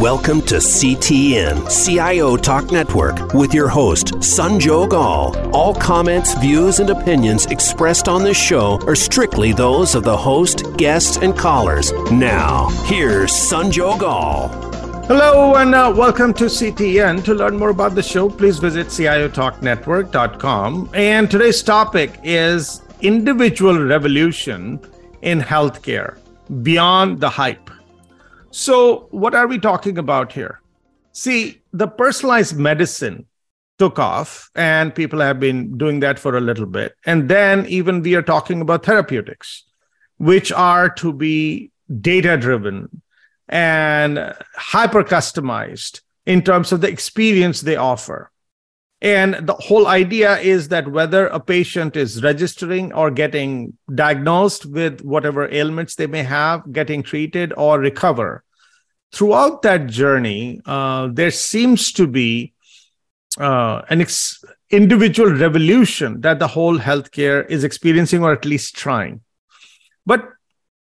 [0.00, 5.36] Welcome to CTN, CIO Talk Network, with your host, Sanjog Aul.
[5.54, 10.74] All comments, views, and opinions expressed on this show are strictly those of the host,
[10.78, 11.92] guests, and callers.
[12.10, 14.48] Now, here's Sanjog Aul.
[15.04, 17.22] Hello and uh, welcome to CTN.
[17.24, 20.90] To learn more about the show, please visit CIOTalkNetwork.com.
[20.94, 24.80] And today's topic is individual revolution
[25.20, 26.16] in healthcare
[26.62, 27.70] beyond the hype.
[28.50, 30.60] So, what are we talking about here?
[31.12, 33.26] See, the personalized medicine
[33.78, 36.96] took off, and people have been doing that for a little bit.
[37.06, 39.64] And then, even we are talking about therapeutics,
[40.18, 43.02] which are to be data driven
[43.48, 48.30] and hyper customized in terms of the experience they offer.
[49.02, 55.00] And the whole idea is that whether a patient is registering or getting diagnosed with
[55.00, 58.44] whatever ailments they may have, getting treated or recover,
[59.12, 62.52] throughout that journey, uh, there seems to be
[63.38, 69.20] uh, an ex- individual revolution that the whole healthcare is experiencing or at least trying.
[70.06, 70.28] But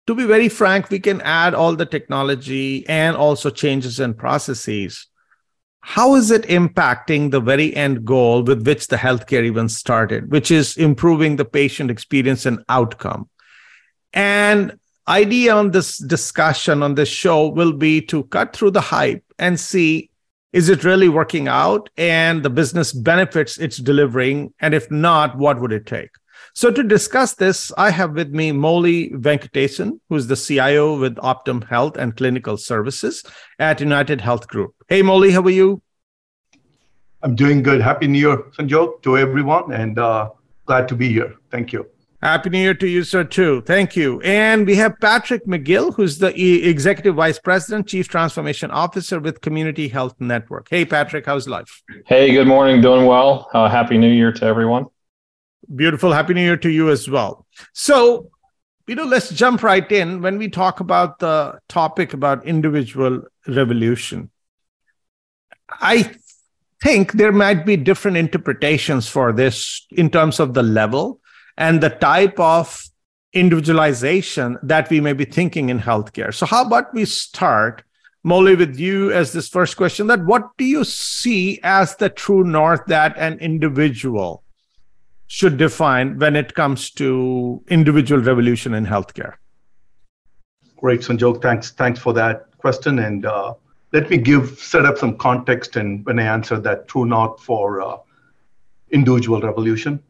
[0.07, 5.09] to be very frank, we can add all the technology and also changes in processes
[5.89, 10.51] how is it impacting the very end goal with which the healthcare even started, which
[10.51, 13.31] is improving the patient experience and outcome?
[14.13, 19.25] And idea on this discussion on this show will be to cut through the hype
[19.39, 20.11] and see
[20.53, 25.61] is it really working out and the business benefits it's delivering and if not what
[25.61, 26.11] would it take
[26.55, 31.67] so to discuss this i have with me Mouli Venkatesan who's the cio with optum
[31.69, 33.23] health and clinical services
[33.59, 35.83] at united health group hey Mouli how are you
[37.23, 37.81] I'm doing good.
[37.81, 40.31] Happy New Year, Sanjog, to everyone, and uh,
[40.65, 41.35] glad to be here.
[41.51, 41.87] Thank you.
[42.27, 43.61] Happy New Year to you, sir, too.
[43.61, 44.21] Thank you.
[44.23, 46.35] And we have Patrick McGill, who's the
[46.69, 50.67] Executive Vice President, Chief Transformation Officer with Community Health Network.
[50.69, 51.85] Hey, Patrick, how's life?
[52.05, 52.81] Hey, good morning.
[52.81, 53.49] Doing well.
[53.55, 54.87] Uh, Happy New Year to everyone.
[55.73, 56.13] Beautiful.
[56.13, 57.47] Happy New Year to you as well.
[57.75, 58.29] So,
[58.89, 64.33] you know, let's jump right in when we talk about the topic about individual revolution.
[65.71, 66.13] I
[66.83, 71.21] think there might be different interpretations for this in terms of the level
[71.57, 72.89] and the type of
[73.33, 76.35] individualization that we may be thinking in healthcare.
[76.35, 77.83] So, how about we start,
[78.25, 82.45] Mouli, with you as this first question that what do you see as the true
[82.45, 84.43] north that an individual
[85.27, 89.35] should define when it comes to individual revolution in healthcare?
[90.77, 91.43] Great, Sanjog.
[91.43, 92.99] Thanks, thanks for that question.
[93.01, 93.55] And uh,
[93.93, 97.81] let me give set up some context and when I answer that true north for
[97.81, 97.97] uh,
[98.91, 100.03] individual revolution.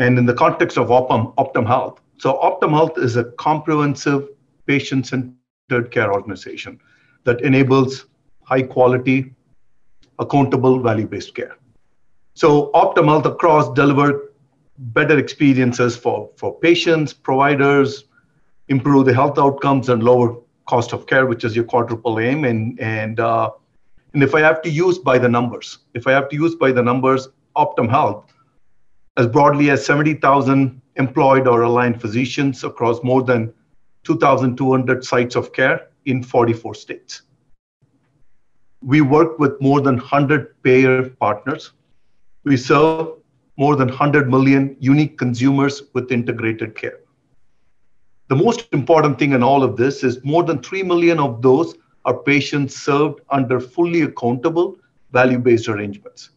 [0.00, 4.28] And in the context of Optum, Optum Health, so Optum Health is a comprehensive
[4.66, 6.80] patient-centered care organization
[7.24, 8.06] that enables
[8.42, 9.34] high quality,
[10.18, 11.54] accountable, value-based care.
[12.32, 14.32] So Optum Health across deliver
[14.78, 18.04] better experiences for, for patients, providers,
[18.68, 20.34] improve the health outcomes and lower
[20.66, 22.44] cost of care, which is your quadruple aim.
[22.44, 23.50] And and uh,
[24.14, 26.72] and if I have to use by the numbers, if I have to use by
[26.72, 28.32] the numbers, Optum Health,
[29.20, 33.52] as broadly as 70,000 employed or aligned physicians across more than
[34.04, 37.20] 2,200 sites of care in 44 states.
[38.82, 41.72] We work with more than 100 payer partners.
[42.44, 43.08] We serve
[43.58, 47.00] more than 100 million unique consumers with integrated care.
[48.28, 51.74] The most important thing in all of this is more than 3 million of those
[52.06, 54.78] are patients served under fully accountable
[55.12, 56.30] value based arrangements.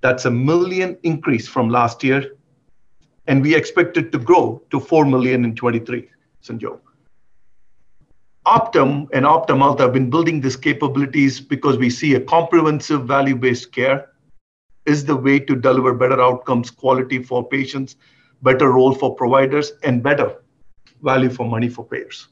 [0.00, 2.36] That's a million increase from last year.
[3.26, 6.08] And we expect it to grow to 4 million in 23,
[6.42, 6.80] Sanjog.
[8.46, 13.36] Optum and Optum Health have been building these capabilities because we see a comprehensive value
[13.36, 14.12] based care
[14.86, 17.96] is the way to deliver better outcomes, quality for patients,
[18.42, 20.42] better role for providers, and better
[21.02, 22.28] value for money for payers.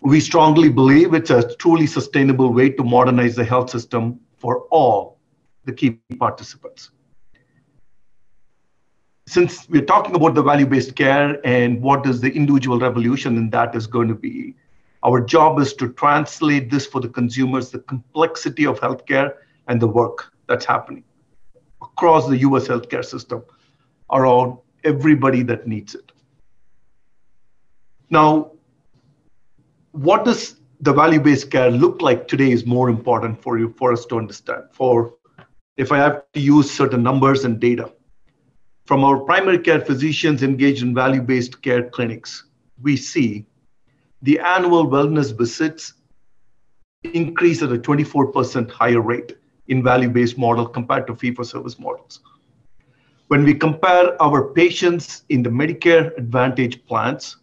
[0.00, 5.19] We strongly believe it's a truly sustainable way to modernize the health system for all
[5.64, 6.90] the key participants.
[9.26, 13.50] Since we're talking about the value based care and what is the individual revolution in
[13.50, 14.56] that is going to be,
[15.02, 19.34] our job is to translate this for the consumers, the complexity of healthcare
[19.68, 21.04] and the work that's happening
[21.80, 23.42] across the US healthcare system
[24.10, 26.12] around everybody that needs it.
[28.10, 28.50] Now,
[29.92, 34.06] what does the value-based care look like today is more important for you for us
[34.06, 34.64] to understand.
[34.72, 35.14] For
[35.76, 37.92] if I have to use certain numbers and data.
[38.86, 42.44] From our primary care physicians engaged in value-based care clinics,
[42.82, 43.46] we see
[44.22, 45.94] the annual wellness visits
[47.04, 49.36] increase at a 24% higher rate
[49.68, 52.20] in value-based model compared to fee-for-service models.
[53.28, 57.36] When we compare our patients in the Medicare Advantage plans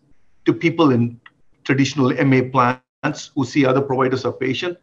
[0.45, 1.19] to people in
[1.63, 4.77] traditional MA plans who see other providers of patient,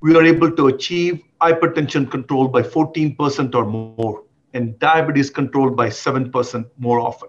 [0.00, 4.24] we are able to achieve hypertension control by 14% or more
[4.54, 7.28] and diabetes control by 7% more often.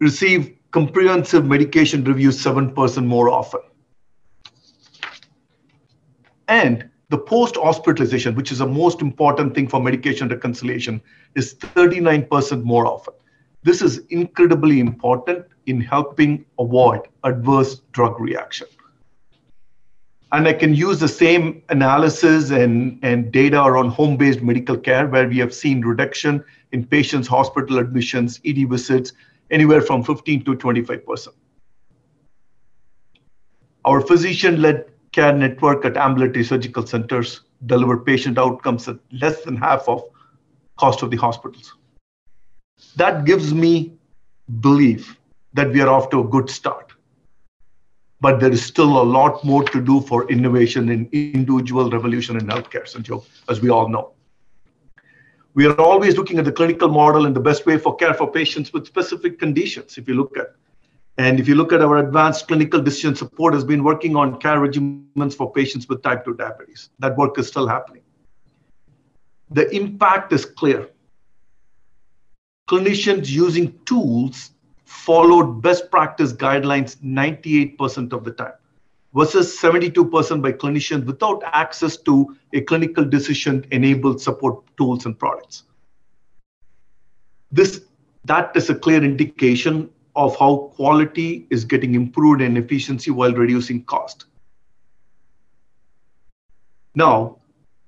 [0.00, 3.60] Receive comprehensive medication review 7% more often.
[6.48, 11.00] And the post hospitalization, which is the most important thing for medication reconciliation,
[11.36, 13.14] is 39% more often.
[13.62, 18.66] This is incredibly important in helping avoid adverse drug reaction.
[20.34, 25.06] And I can use the same analysis and, and data around home based medical care,
[25.06, 26.42] where we have seen reduction
[26.72, 29.12] in patients' hospital admissions, ED visits,
[29.52, 31.28] anywhere from 15 to 25%.
[33.84, 39.56] Our physician led care network at ambulatory surgical centers deliver patient outcomes at less than
[39.56, 40.02] half of
[40.80, 41.74] cost of the hospitals.
[42.96, 43.92] That gives me
[44.60, 45.16] belief
[45.52, 46.83] that we are off to a good start.
[48.24, 52.46] But there is still a lot more to do for innovation in individual revolution in
[52.46, 52.86] healthcare,
[53.50, 54.12] as we all know.
[55.52, 58.30] We are always looking at the clinical model and the best way for care for
[58.32, 60.54] patients with specific conditions, if you look at.
[61.18, 64.56] And if you look at our advanced clinical decision support has been working on care
[64.56, 66.88] regimens for patients with type 2 diabetes.
[67.00, 68.04] That work is still happening.
[69.50, 70.88] The impact is clear.
[72.70, 74.53] Clinicians using tools
[74.94, 78.52] followed best practice guidelines 98% of the time
[79.14, 85.64] versus 72% by clinicians without access to a clinical decision enabled support tools and products.
[87.50, 87.82] This
[88.24, 93.84] that is a clear indication of how quality is getting improved and efficiency while reducing
[93.84, 94.26] cost.
[96.94, 97.38] Now,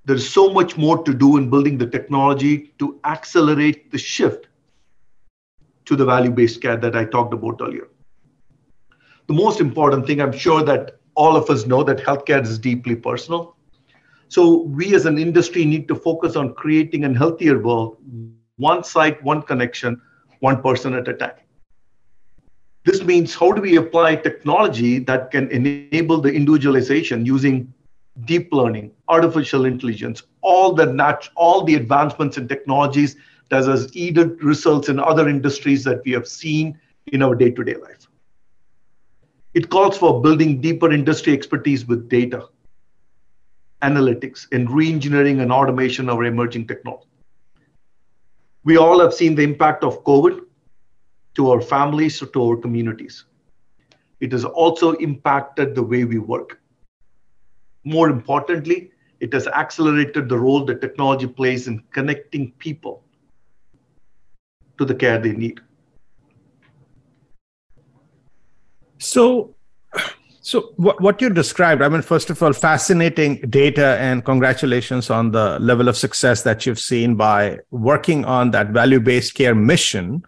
[0.05, 4.49] there's so much more to do in building the technology to accelerate the shift
[5.87, 7.89] to the value based care that I talked about earlier.
[9.29, 12.97] The most important thing, I'm sure that all of us know that healthcare is deeply
[12.97, 13.57] personal.
[14.29, 17.97] So we as an industry need to focus on creating a healthier world,
[18.59, 20.01] one site, one connection,
[20.41, 21.37] one person at a time.
[22.85, 27.51] This means how do we apply technology that can enable the individualization using
[28.25, 33.17] deep learning, artificial intelligence, all the nat- all the advancements in technologies
[33.49, 36.79] that has yielded results in other industries that we have seen
[37.09, 38.09] in our day-to-day life.
[39.55, 42.49] It calls for building deeper industry expertise with data,
[43.83, 47.09] analytics, and re-engineering and automation of emerging technology.
[48.65, 50.41] We all have seen the impact of COVID
[51.37, 53.25] to our families, to our communities.
[54.21, 56.61] It has also impacted the way we work.
[57.85, 58.91] More importantly,
[59.21, 63.06] it has accelerated the role that technology plays in connecting people
[64.79, 65.61] to the care they need.
[68.99, 69.55] So,
[70.41, 75.33] so what, what you described, I mean, first of all, fascinating data and congratulations on
[75.33, 80.23] the level of success that you've seen by working on that value based care mission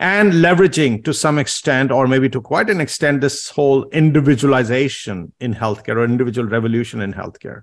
[0.00, 5.54] and leveraging to some extent, or maybe to quite an extent, this whole individualization in
[5.54, 7.62] healthcare or individual revolution in healthcare.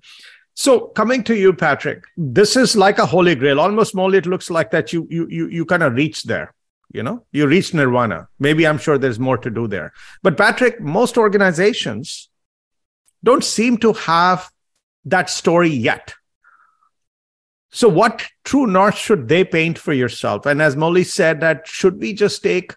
[0.55, 3.59] So coming to you, Patrick, this is like a holy grail.
[3.59, 6.55] Almost more, it looks like that you you you you kind of reached there
[6.95, 7.25] you know?
[7.33, 8.29] You reach nirvana.
[8.39, 9.93] Maybe i'm sure there's more to do there.
[10.23, 12.29] But patrick most organizations
[13.23, 14.49] don't seem to have
[15.03, 16.13] that story yet.
[17.71, 20.45] So what true north should they paint for yourself?
[20.45, 22.73] And as Mouli said that should we just take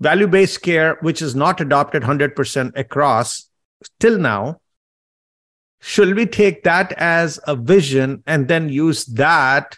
[0.00, 3.50] value based care which is not adopted 100% across
[3.98, 4.60] till now
[5.80, 9.76] should we take that as a vision and then use that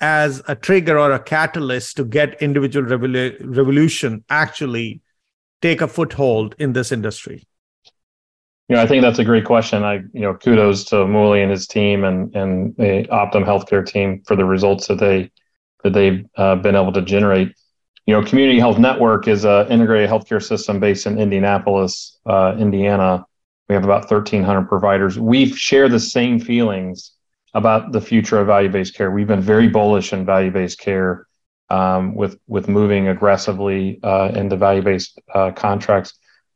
[0.00, 5.00] as a trigger or a catalyst to get individual revolu- revolution actually
[5.60, 7.46] take a foothold in this industry?
[8.68, 9.82] You know, I think that's a great question.
[9.82, 14.22] I, you know, kudos to Mouli and his team and and the Optum Healthcare team
[14.26, 15.30] for the results that they
[15.82, 17.54] that they've uh, been able to generate.
[18.06, 23.24] You know, Community Health Network is an integrated healthcare system based in Indianapolis, uh, Indiana.
[23.68, 25.18] We have about 1,300 providers.
[25.18, 27.12] We share the same feelings
[27.54, 29.10] about the future of value-based care.
[29.10, 31.26] We've been very bullish in value-based care
[31.70, 36.14] um, with with moving aggressively uh, into value-based uh, contracts,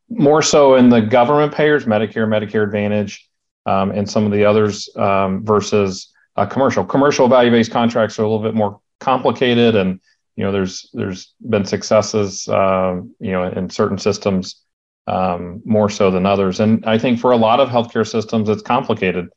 [0.09, 3.29] more so in the government payers, Medicare, Medicare Advantage,
[3.67, 6.83] um, and some of the others um, versus uh, commercial.
[6.83, 9.99] Commercial value-based contracts are a little bit more complicated, and
[10.35, 14.62] you know there's there's been successes, um, you know, in certain systems
[15.07, 16.59] um, more so than others.
[16.59, 19.29] And I think for a lot of healthcare systems, it's complicated.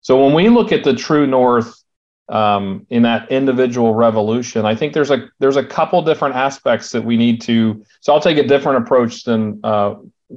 [0.00, 1.74] So when we look at the true north
[2.28, 7.04] um, in that individual revolution, I think there's a there's a couple different aspects that
[7.04, 7.84] we need to.
[8.00, 9.94] So I'll take a different approach than uh,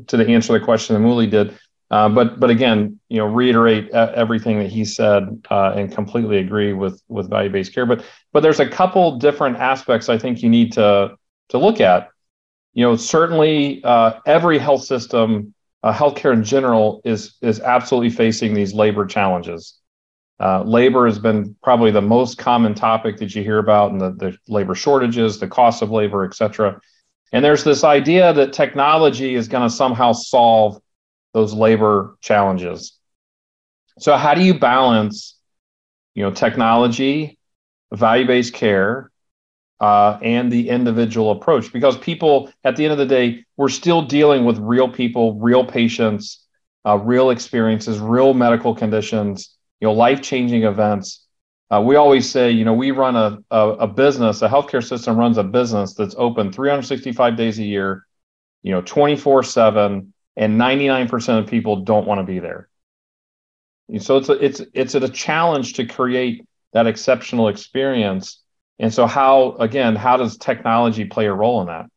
[0.08, 1.58] to the answer the question that Mouli did.
[1.89, 6.74] Uh, but but again, you know, reiterate everything that he said uh, and completely agree
[6.74, 7.86] with with value based care.
[7.86, 8.03] But
[8.34, 11.15] but there's a couple different aspects I think you need to
[11.50, 12.10] to look at.
[12.77, 18.53] You know, certainly uh, every health system, uh, healthcare in general, is is absolutely facing
[18.53, 19.79] these labor challenges.
[20.39, 24.12] Uh, labor has been probably the most common topic that you hear about, and the,
[24.12, 26.79] the labor shortages, the cost of labor, et cetera.
[27.34, 30.79] And there's this idea that technology is going to somehow solve
[31.34, 33.00] those labor challenges.
[33.98, 35.36] So how do you balance,
[36.13, 37.39] you know, technology,
[37.91, 39.10] value-based care,
[39.79, 41.72] uh, and the individual approach?
[41.72, 45.65] Because people, at the end of the day, we're still dealing with real people, real
[45.65, 46.46] patients,
[46.86, 51.25] uh, real experiences, real medical conditions, you know, life-changing events.
[51.69, 55.17] Uh, we always say, you know, we run a, a, a business, a healthcare system
[55.17, 58.05] runs a business that's open 365 days a year,
[58.63, 62.69] you know, 24 seven and 99% of people don't want to be there.
[64.00, 68.43] So it's a, it's it's a challenge to create that exceptional experience.
[68.79, 71.88] And so how again, how does technology play a role in that?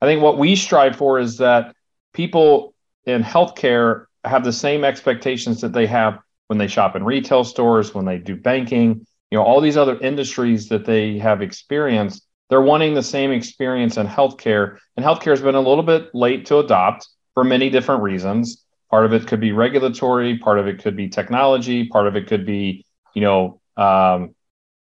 [0.00, 1.74] I think what we strive for is that
[2.12, 2.74] people
[3.06, 7.94] in healthcare have the same expectations that they have when they shop in retail stores,
[7.94, 12.60] when they do banking, you know, all these other industries that they have experienced, they're
[12.60, 14.76] wanting the same experience in healthcare.
[14.96, 18.62] And healthcare has been a little bit late to adopt for many different reasons.
[18.90, 22.26] Part of it could be regulatory, part of it could be technology, part of it
[22.26, 24.34] could be, you know, um,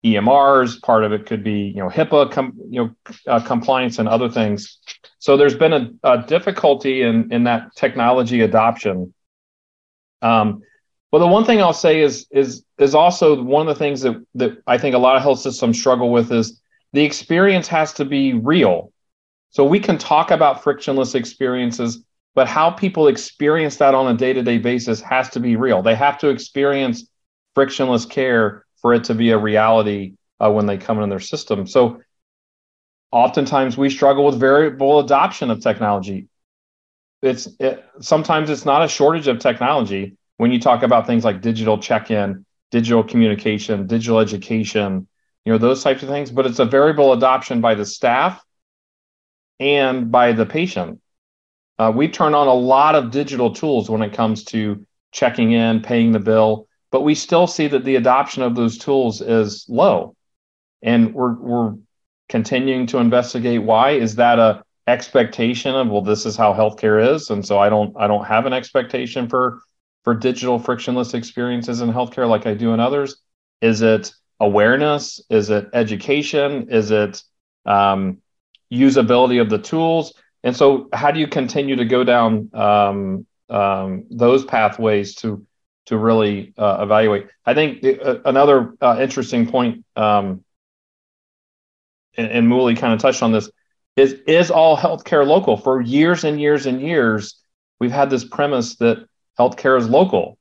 [0.05, 4.09] EMRs, part of it could be, you know, HIPAA, com- you know, uh, compliance and
[4.09, 4.79] other things.
[5.19, 9.15] So there's been a, a difficulty in in that technology adoption.
[10.21, 10.63] Um,
[11.11, 14.23] but the one thing I'll say is is is also one of the things that
[14.35, 16.61] that I think a lot of health systems struggle with is
[16.93, 18.93] the experience has to be real.
[19.51, 24.59] So we can talk about frictionless experiences, but how people experience that on a day-to-day
[24.59, 27.09] basis has to be real they have to experience
[27.55, 31.67] frictionless care for it to be a reality uh, when they come in their system.
[31.67, 32.03] So
[33.11, 36.29] oftentimes we struggle with variable adoption of technology.
[37.23, 40.19] It's it, sometimes it's not a shortage of technology.
[40.37, 45.07] When you talk about things like digital check-in digital communication digital education
[45.45, 48.45] you know those types of things but it's a variable adoption by the staff
[49.61, 51.01] and by the patient.
[51.79, 55.81] Uh, we turn on a lot of digital tools when it comes to checking in,
[55.81, 60.15] paying the bill, but we still see that the adoption of those tools is low.
[60.81, 61.75] And we're, we're
[62.29, 63.91] continuing to investigate why.
[63.95, 67.97] Is that a expectation of well, this is how healthcare is, and so I don't
[67.99, 69.61] I don't have an expectation for
[70.05, 73.17] for digital frictionless experiences in healthcare like I do in others?
[73.61, 75.21] Is it awareness?
[75.29, 76.69] Is it education?
[76.71, 77.25] Is it
[77.67, 78.19] um,
[78.73, 80.15] usability of the tools?
[80.45, 85.45] And so, how do you continue to go down um, um, those pathways to
[85.87, 87.29] to really uh, evaluate?
[87.45, 90.45] I think the, uh, another uh, interesting point, um,
[92.17, 93.51] and, and Mouli kind of touched on this,
[93.97, 95.57] is is all healthcare local?
[95.57, 97.41] For years and years and years,
[97.79, 99.07] we've had this premise that
[99.39, 100.39] healthcare is local.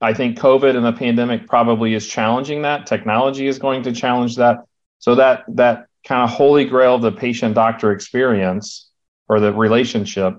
[0.00, 2.86] I think COVID and the pandemic probably is challenging that.
[2.86, 4.58] Technology is going to challenge that.
[4.98, 8.88] So that that kind of holy grail of the patient doctor experience
[9.28, 10.38] or the relationship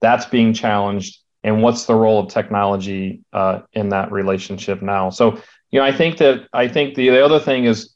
[0.00, 5.10] that's being challenged and what's the role of technology uh, in that relationship now?
[5.10, 7.94] So you know i think that i think the, the other thing is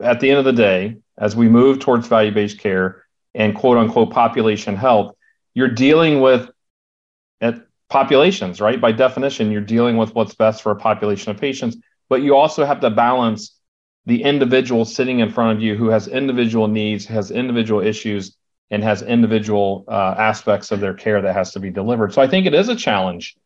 [0.00, 4.10] at the end of the day as we move towards value-based care and quote unquote
[4.10, 5.14] population health
[5.54, 6.50] you're dealing with
[7.40, 8.80] at populations right?
[8.80, 11.76] By definition you're dealing with what's best for a population of patients
[12.08, 13.56] but you also have to balance
[14.04, 18.36] the individual sitting in front of you who has individual needs, has individual issues,
[18.72, 22.12] and has individual uh, aspects of their care that has to be delivered.
[22.12, 23.36] So I think it is a challenge,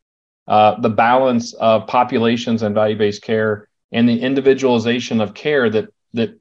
[0.47, 6.39] uh, the balance of populations and value-based care and the individualization of care that that,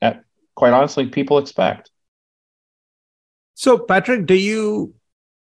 [0.00, 0.24] at,
[0.54, 1.90] quite honestly, people expect.
[3.54, 4.94] So, Patrick, do you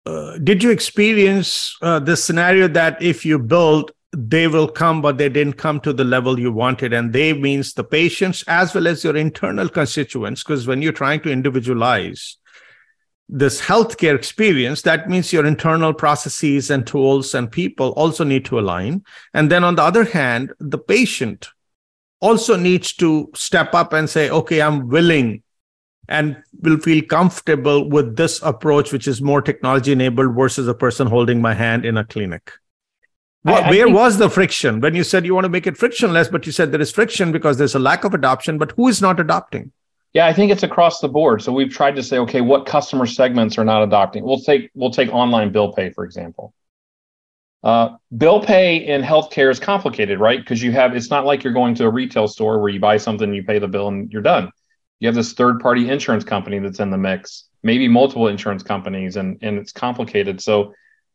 [0.04, 5.18] uh, did you experience uh, this scenario that if you build they will come, but
[5.18, 6.92] they didn't come to the level you wanted.
[6.92, 10.44] And they means the patients as well as your internal constituents.
[10.44, 12.36] Because when you're trying to individualize
[13.34, 18.60] this healthcare experience, that means your internal processes and tools and people also need to
[18.60, 19.02] align.
[19.34, 21.48] And then on the other hand, the patient
[22.20, 25.42] also needs to step up and say, okay, I'm willing
[26.08, 31.08] and will feel comfortable with this approach, which is more technology enabled versus a person
[31.08, 32.52] holding my hand in a clinic?
[33.42, 35.66] What, I, I where think, was the friction when you said you want to make
[35.66, 38.72] it frictionless, but you said there is friction because there's a lack of adoption, but
[38.72, 39.72] who is not adopting?
[40.14, 41.42] Yeah, I think it's across the board.
[41.42, 44.25] So we've tried to say, okay, what customer segments are not adopting?
[44.25, 46.54] We'll take we'll take online bill pay for example.
[47.64, 50.38] Uh, bill pay in healthcare is complicated, right?
[50.38, 52.97] Because you have it's not like you're going to a retail store where you buy
[52.97, 54.50] something, you pay the bill, and you're done.
[55.00, 59.16] You have this third party insurance company that's in the mix, maybe multiple insurance companies,
[59.16, 60.40] and and it's complicated.
[60.40, 60.75] So,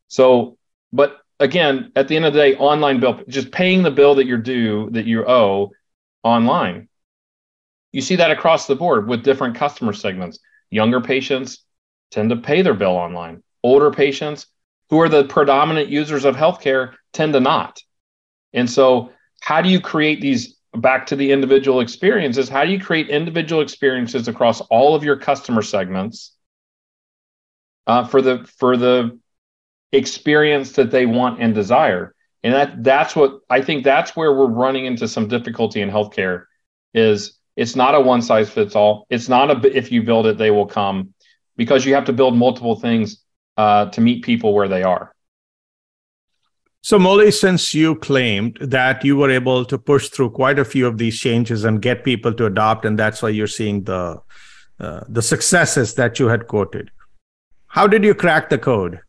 [0.10, 0.58] so,
[0.92, 4.26] but again, at the end of the day, online bill, just paying the bill that
[4.26, 5.72] you're due that you owe
[6.24, 6.89] online.
[7.92, 10.40] You see that across the board with different customer segments.
[10.70, 11.64] Younger patients
[12.12, 13.44] tend to pay their bill online.
[13.64, 14.48] Older patients
[14.90, 17.80] who are the predominant users of healthcare tend to not.
[18.54, 22.50] And so, how do you create these back to the individual experiences?
[22.50, 26.34] How do you create individual experiences across all of your customer segments
[27.88, 29.20] uh, for the for the
[29.92, 32.14] experience that they want and desire?
[32.44, 36.46] And that that's what I think that's where we're running into some difficulty in healthcare.
[36.94, 39.06] Is it's not a one size fits all.
[39.10, 41.14] It's not a if you build it they will come
[41.58, 43.22] because you have to build multiple things
[43.58, 45.14] uh, to meet people where they are.
[46.82, 50.88] So, Mouli, since you claimed that you were able to push through quite a few
[50.88, 54.22] of these changes and get people to adopt, and that's why you're seeing the
[54.80, 56.90] uh, the successes that you had quoted,
[57.68, 59.02] how did you crack the code,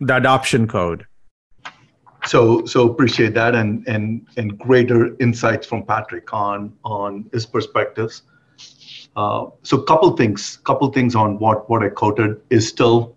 [0.00, 1.06] the adoption code?
[2.26, 8.22] So, so appreciate that, and and and greater insights from Patrick on on his perspectives.
[9.16, 13.16] Uh, so couple things, couple things on what what I quoted is still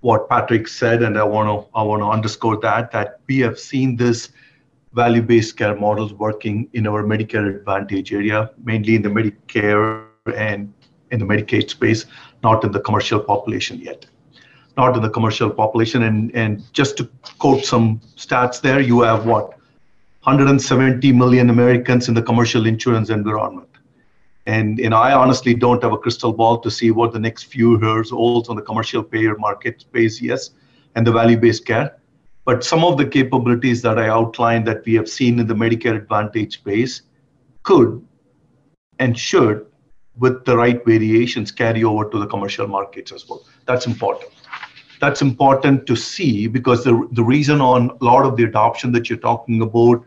[0.00, 3.58] what Patrick said, and I want to I want to underscore that that we have
[3.58, 4.28] seen this
[4.92, 10.72] value-based care models working in our Medicare Advantage area, mainly in the Medicare and
[11.10, 12.06] in the Medicaid space,
[12.42, 14.06] not in the commercial population yet.
[14.76, 16.02] Not in the commercial population.
[16.02, 17.08] And, and just to
[17.38, 19.50] quote some stats there, you have what?
[20.22, 23.68] 170 million Americans in the commercial insurance environment.
[24.46, 27.80] And know, I honestly don't have a crystal ball to see what the next few
[27.80, 30.50] years holds on the commercial payer market space, yes,
[30.94, 31.96] and the value-based care.
[32.44, 35.96] But some of the capabilities that I outlined that we have seen in the Medicare
[35.96, 37.02] Advantage space
[37.64, 38.06] could
[39.00, 39.66] and should,
[40.16, 43.44] with the right variations, carry over to the commercial markets as well.
[43.66, 44.30] That's important.
[45.00, 49.10] That's important to see because the, the reason on a lot of the adoption that
[49.10, 50.04] you're talking about,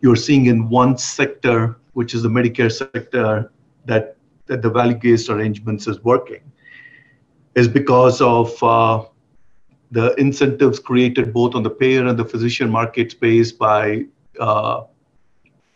[0.00, 3.50] you're seeing in one sector, which is the Medicare sector,
[3.86, 6.40] that, that the value-based arrangements is working
[7.54, 9.02] is because of uh,
[9.90, 14.04] the incentives created both on the payer and the physician market space by
[14.38, 14.82] uh,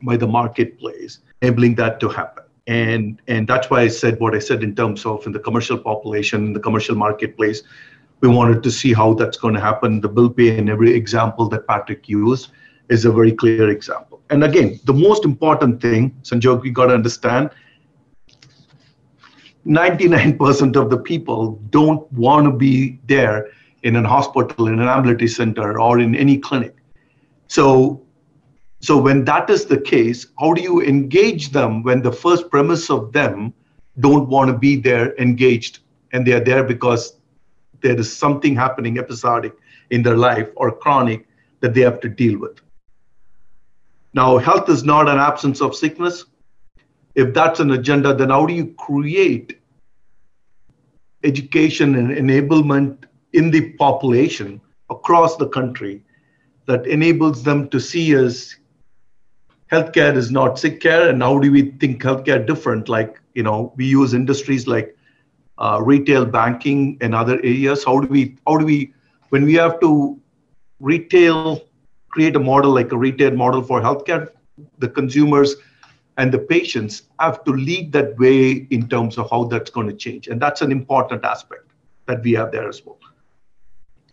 [0.03, 2.45] by the marketplace, enabling that to happen.
[2.67, 5.79] And and that's why I said what I said in terms of in the commercial
[5.79, 7.63] population, in the commercial marketplace,
[8.21, 10.01] we wanted to see how that's going to happen.
[10.01, 12.51] The bill pay and every example that Patrick used
[12.89, 14.21] is a very clear example.
[14.31, 17.51] And again, the most important thing, Sanjog, we got to understand
[19.67, 23.49] 99% of the people don't want to be there
[23.83, 26.77] in an hospital, in an ambulatory center, or in any clinic.
[27.49, 28.03] So,
[28.81, 32.91] so when that is the case, how do you engage them when the first premise
[32.91, 33.53] of them
[33.99, 35.81] don't want to be there engaged
[36.13, 37.20] and they are there because
[37.83, 39.53] there is something happening episodic
[39.91, 41.27] in their life or chronic
[41.61, 42.61] that they have to deal with?
[44.13, 46.25] Now, health is not an absence of sickness.
[47.15, 49.61] If that's an agenda, then how do you create
[51.23, 56.03] education and enablement in the population across the country
[56.67, 58.57] that enables them to see as
[59.71, 61.09] healthcare is not sick care?
[61.09, 62.89] And how do we think healthcare different?
[62.89, 64.97] Like you know we use industries like
[65.61, 68.93] uh, retail banking and other areas how do we how do we
[69.31, 70.19] when we have to
[70.81, 71.61] retail
[72.09, 74.29] create a model like a retail model for healthcare
[74.79, 75.57] the consumers
[76.21, 79.95] and the patients have to lead that way in terms of how that's going to
[79.95, 80.29] change.
[80.29, 81.71] And that's an important aspect
[82.07, 82.99] that we have there as well.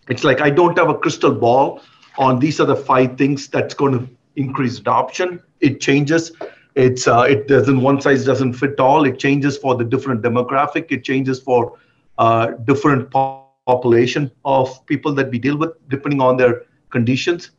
[0.08, 1.82] It's like I don't have a crystal ball
[2.18, 4.08] on these are the five things that's going to
[4.38, 5.44] increase adoption.
[5.60, 6.32] It changes.
[6.78, 9.06] It's uh, it doesn't one size doesn't fit all.
[9.06, 10.92] It changes for the different demographic.
[10.92, 11.80] It changes for
[12.20, 17.50] uh, different population of people that we deal with depending on their conditions.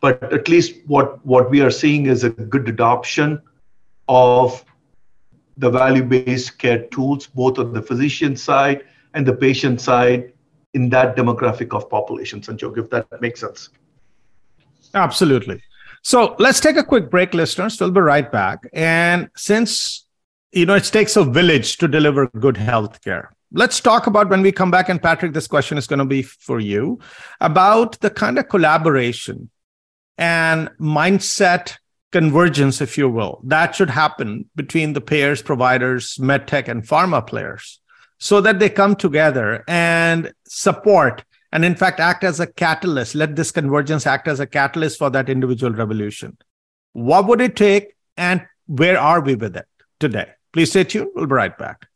[0.00, 3.42] But at least what what we are seeing is a good adoption
[4.08, 4.64] of
[5.58, 10.32] the value-based care tools, both on the physician side and the patient side
[10.72, 13.68] in that demographic of population, Sanjog, if that makes sense.
[14.94, 15.60] Absolutely.
[16.02, 17.78] So let's take a quick break, listeners.
[17.80, 18.68] We'll be right back.
[18.72, 20.06] And since
[20.52, 23.30] you know, it takes a village to deliver good health care.
[23.52, 24.88] Let's talk about when we come back.
[24.88, 27.00] And Patrick, this question is going to be for you
[27.40, 29.50] about the kind of collaboration
[30.16, 31.76] and mindset
[32.12, 37.80] convergence, if you will, that should happen between the payers, providers, medtech, and pharma players
[38.18, 43.14] so that they come together and support and, in fact, act as a catalyst.
[43.14, 46.36] Let this convergence act as a catalyst for that individual revolution.
[46.92, 49.66] What would it take, and where are we with it
[50.00, 50.30] today?
[50.52, 51.10] Please stay tuned.
[51.14, 51.86] We'll be right back.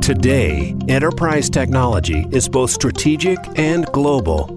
[0.00, 4.56] Today, enterprise technology is both strategic and global.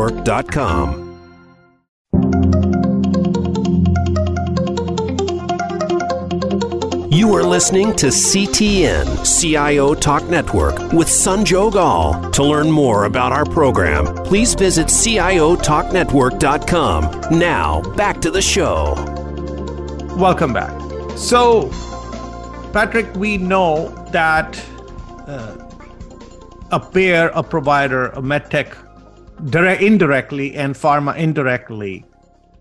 [0.00, 1.10] CIOTalkNetwork.com.
[7.12, 12.30] You are listening to CTN CIO Talk Network with Sanjog Aul.
[12.30, 17.38] To learn more about our program, please visit CIOTalkNetwork.com.
[17.38, 18.94] Now, back to the show.
[20.16, 20.72] Welcome back.
[21.18, 21.68] So,
[22.72, 24.58] Patrick, we know that
[25.26, 25.58] uh,
[26.70, 28.74] a payer, a provider, a medtech,
[29.46, 32.04] direct, indirectly, and pharma indirectly,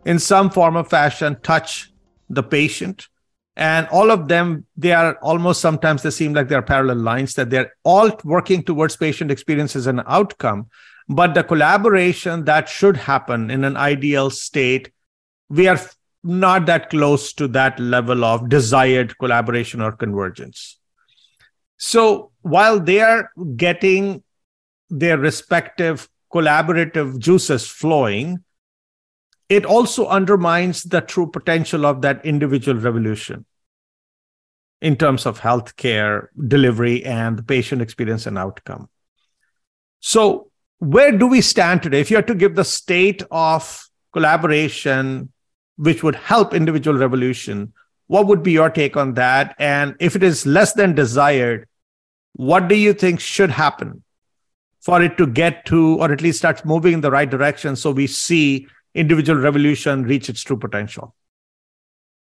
[0.05, 1.91] in some form or fashion, touch
[2.29, 3.07] the patient.
[3.55, 7.49] And all of them they are almost sometimes they seem like they're parallel lines that
[7.49, 10.67] they're all working towards patient experiences and outcome.
[11.09, 14.91] But the collaboration that should happen in an ideal state
[15.49, 15.79] we are
[16.23, 20.77] not that close to that level of desired collaboration or convergence.
[21.77, 24.23] So while they are getting
[24.89, 28.43] their respective collaborative juices flowing
[29.49, 33.45] it also undermines the true potential of that individual revolution
[34.81, 38.87] in terms of healthcare delivery and the patient experience and outcome.
[39.99, 41.99] So, where do we stand today?
[41.99, 45.33] If you had to give the state of collaboration,
[45.75, 47.73] which would help individual revolution,
[48.07, 49.55] what would be your take on that?
[49.59, 51.67] And if it is less than desired,
[52.33, 54.03] what do you think should happen
[54.81, 57.91] for it to get to, or at least start moving in the right direction so
[57.91, 61.15] we see individual revolution reach its true potential?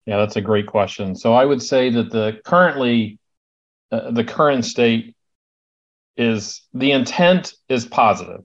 [0.07, 1.15] Yeah, that's a great question.
[1.15, 3.19] So I would say that the currently
[3.91, 5.15] uh, the current state
[6.17, 8.43] is the intent is positive.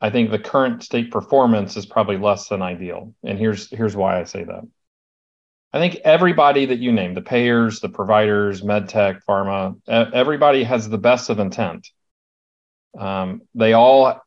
[0.00, 3.14] I think the current state performance is probably less than ideal.
[3.22, 4.62] And here's here's why I say that.
[5.72, 10.98] I think everybody that you name, the payers, the providers, medtech, pharma, everybody has the
[10.98, 11.88] best of intent.
[12.96, 14.22] Um, they all,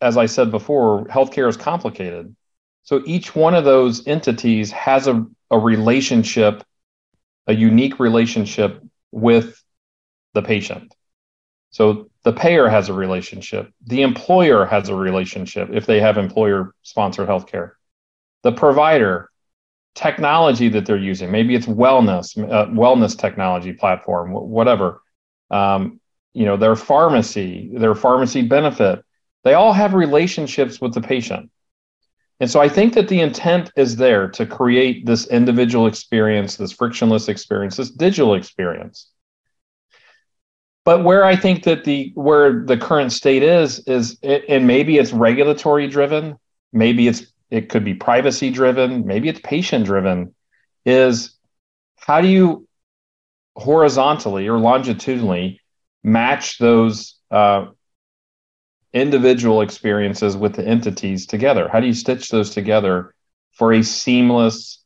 [0.00, 2.34] as I said before, healthcare is complicated.
[2.82, 6.64] So each one of those entities has a, a relationship,
[7.46, 9.62] a unique relationship with
[10.34, 10.94] the patient.
[11.70, 16.74] So the payer has a relationship, the employer has a relationship if they have employer
[16.82, 17.72] sponsored healthcare.
[18.42, 19.30] The provider,
[19.94, 25.02] technology that they're using, maybe it's wellness, uh, wellness technology platform, whatever.
[25.50, 25.99] Um,
[26.32, 29.04] you know, their pharmacy, their pharmacy benefit,
[29.44, 31.50] they all have relationships with the patient.
[32.40, 36.72] And so I think that the intent is there to create this individual experience, this
[36.72, 39.10] frictionless experience, this digital experience.
[40.84, 45.12] But where I think that the where the current state is is and maybe it's
[45.12, 46.38] regulatory driven,
[46.72, 50.34] maybe it's it could be privacy driven, maybe it's patient driven,
[50.86, 51.36] is
[51.96, 52.66] how do you
[53.56, 55.59] horizontally or longitudinally
[56.02, 57.66] match those uh,
[58.92, 61.68] individual experiences with the entities together?
[61.68, 63.14] How do you stitch those together
[63.52, 64.82] for a seamless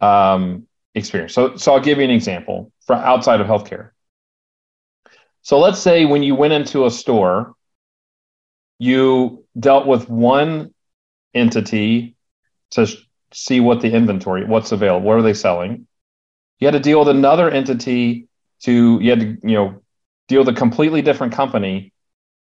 [0.00, 1.34] um, experience?
[1.34, 3.90] So, so I'll give you an example from outside of healthcare.
[5.42, 7.54] So let's say when you went into a store,
[8.78, 10.72] you dealt with one
[11.34, 12.16] entity
[12.70, 12.86] to
[13.32, 15.86] see what the inventory, what's available, what are they selling.
[16.58, 18.28] You had to deal with another entity
[18.62, 19.81] to you had to you know
[20.32, 21.92] deal with a completely different company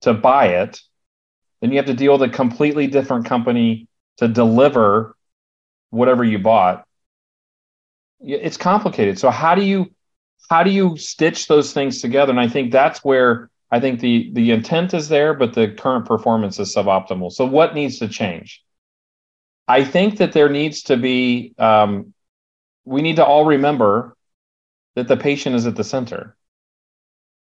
[0.02, 0.82] to buy it
[1.62, 5.16] then you have to deal with a completely different company to deliver
[5.92, 6.86] whatever you bought.
[8.20, 9.20] It's complicated.
[9.20, 9.92] So how do you
[10.50, 12.32] how do you stitch those things together?
[12.32, 16.06] And I think that's where I think the the intent is there, but the current
[16.06, 17.32] performance is suboptimal.
[17.32, 18.64] So what needs to change?
[19.68, 21.54] I think that there needs to be.
[21.58, 22.14] Um,
[22.84, 24.18] we need to all remember
[24.96, 26.36] that the patient is at the center.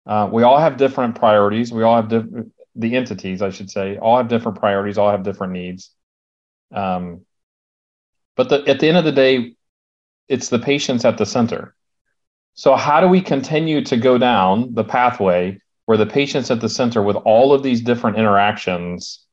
[0.09, 1.71] Uh, we all have different priorities.
[1.71, 5.25] We all have different the entities, I should say, all have different priorities, all have
[5.25, 5.91] different needs.
[6.73, 7.23] Um,
[8.37, 9.55] but the, at the end of the day,
[10.29, 11.75] it's the patients at the center.
[12.55, 16.69] So, how do we continue to go down the pathway where the patient's at the
[16.69, 19.25] center with all of these different interactions,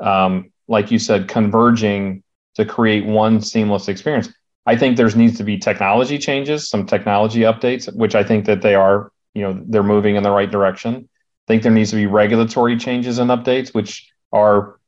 [0.00, 2.22] um, like you said, converging
[2.56, 4.28] to create one seamless experience?
[4.66, 8.62] I think there's needs to be technology changes, some technology updates, which I think that
[8.62, 10.94] they are, you know, they're moving in the right direction.
[10.96, 14.78] I think there needs to be regulatory changes and updates, which are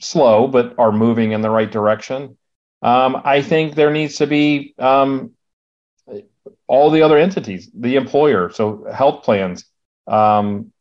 [0.00, 2.36] slow but are moving in the right direction.
[2.82, 5.32] Um, I think there needs to be um,
[6.66, 9.64] all the other entities, the employer, so health plans,
[10.06, 10.72] um,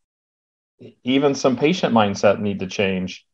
[1.04, 3.26] even some patient mindset need to change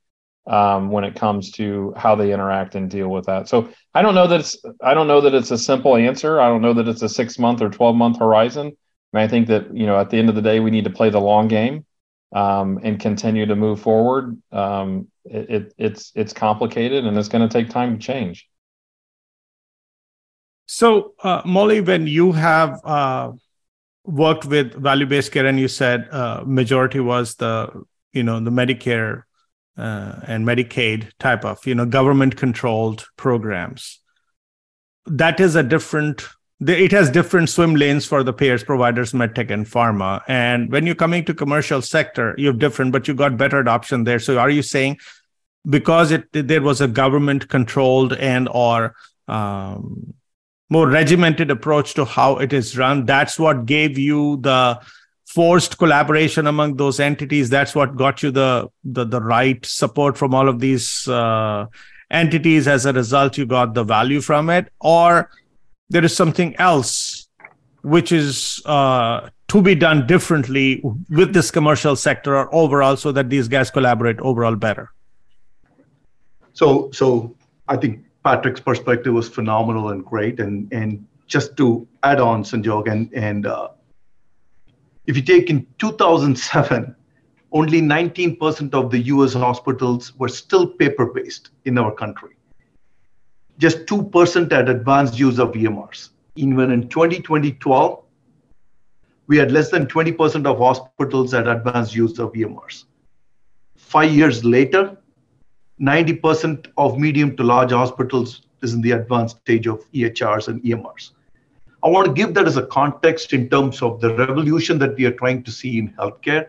[0.47, 3.47] um, when it comes to how they interact and deal with that.
[3.47, 6.39] So I don't know that it's I don't know that it's a simple answer.
[6.39, 8.77] I don't know that it's a six month or twelve month horizon.
[9.13, 10.89] I, I think that you know at the end of the day we need to
[10.89, 11.85] play the long game
[12.33, 14.41] um, and continue to move forward.
[14.51, 18.47] Um, it, it, it's it's complicated and it's going to take time to change.
[20.65, 23.33] So, uh, Mouli, when you have uh,
[24.05, 29.23] worked with value-based care, and you said uh, majority was the you know the Medicare
[29.77, 33.99] uh, and Medicaid type of you know government-controlled programs,
[35.05, 36.27] that is a different.
[36.67, 40.21] It has different swim lanes for the payers, providers, medtech, and pharma.
[40.27, 44.03] And when you're coming to commercial sector, you have different, but you got better adoption
[44.03, 44.19] there.
[44.19, 44.99] So, are you saying
[45.69, 48.95] because it there was a government-controlled and or
[49.27, 50.13] um,
[50.69, 54.79] more regimented approach to how it is run that's what gave you the
[55.27, 60.33] forced collaboration among those entities that's what got you the the, the right support from
[60.33, 61.65] all of these uh,
[62.09, 65.29] entities as a result you got the value from it or
[65.91, 67.27] there is something else
[67.83, 73.29] which is uh, to be done differently with this commercial sector or overall so that
[73.29, 74.91] these guys collaborate overall better
[76.53, 77.35] so so
[77.67, 80.39] i think Patrick's perspective was phenomenal and great.
[80.39, 83.69] And and just to add on, Sanjog, and and uh,
[85.07, 86.95] if you take in 2007,
[87.51, 89.33] only 19% of the U.S.
[89.33, 92.35] hospitals were still paper-based in our country.
[93.61, 96.09] Just 2% had advanced use of EMRs.
[96.35, 98.03] Even in 2012,
[99.27, 102.85] we had less than 20% of hospitals had advanced use of EMRs.
[103.77, 104.97] Five years later,
[105.79, 111.11] 90% of medium to large hospitals is in the advanced stage of EHRs and EMRs.
[111.83, 115.05] I want to give that as a context in terms of the revolution that we
[115.05, 116.47] are trying to see in healthcare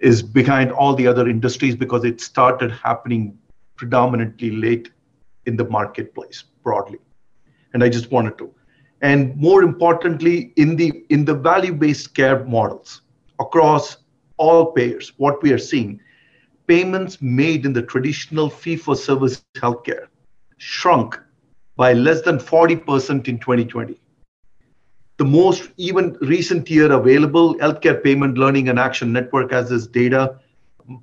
[0.00, 3.38] is behind all the other industries because it started happening
[3.76, 4.90] predominantly late
[5.48, 6.98] in the marketplace broadly.
[7.74, 8.54] And I just wanted to.
[9.00, 13.02] And more importantly, in the in the value-based care models
[13.40, 13.98] across
[14.36, 16.00] all payers, what we are seeing
[16.66, 20.06] payments made in the traditional fee for service healthcare
[20.58, 21.18] shrunk
[21.76, 24.00] by less than 40% in 2020.
[25.16, 30.38] The most even recent year available, Healthcare Payment Learning and Action Network has this data.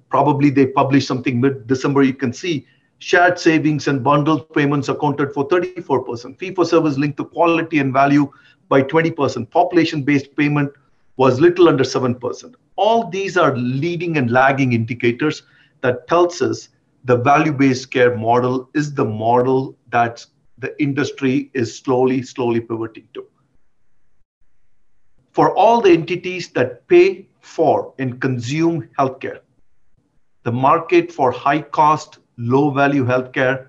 [0.10, 2.04] Probably they published something mid December.
[2.04, 2.66] You can see
[3.06, 6.40] shared savings and bundled payments accounted for 34%.
[6.40, 8.28] Fee for service linked to quality and value
[8.68, 9.48] by 20%.
[9.52, 10.72] Population based payment
[11.18, 12.56] was little under 7%.
[12.78, 15.44] All these are leading and lagging indicators
[15.82, 16.70] that tells us
[17.04, 20.26] the value-based care model is the model that
[20.58, 23.24] the industry is slowly, slowly pivoting to.
[25.32, 29.42] For all the entities that pay for and consume healthcare,
[30.42, 33.68] the market for high cost, low value healthcare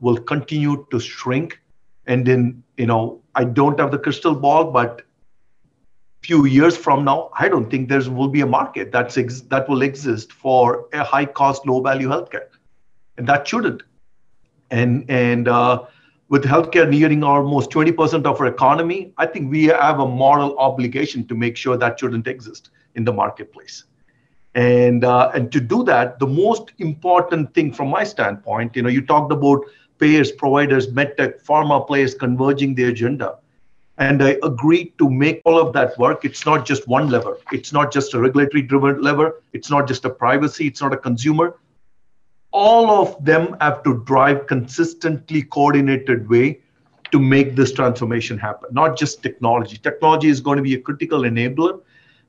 [0.00, 1.60] will continue to shrink.
[2.06, 5.02] And then, you know, I don't have the crystal ball, but
[6.22, 9.68] few years from now, I don't think there will be a market that's ex- that
[9.68, 12.46] will exist for a high cost, low value healthcare,
[13.16, 13.82] and that shouldn't.
[14.70, 15.84] And and uh,
[16.28, 21.26] with healthcare nearing almost 20% of our economy, I think we have a moral obligation
[21.26, 23.84] to make sure that shouldn't exist in the marketplace.
[24.54, 28.90] And uh, and to do that, the most important thing from my standpoint, you know,
[28.90, 29.64] you talked about
[29.98, 33.38] payers, providers, medtech, pharma players converging the agenda
[33.98, 36.24] and I agreed to make all of that work.
[36.24, 37.38] It's not just one lever.
[37.52, 39.42] It's not just a regulatory driven lever.
[39.52, 40.66] It's not just a privacy.
[40.66, 41.56] It's not a consumer.
[42.50, 46.60] All of them have to drive consistently coordinated way
[47.10, 49.76] to make this transformation happen, not just technology.
[49.76, 51.80] Technology is going to be a critical enabler.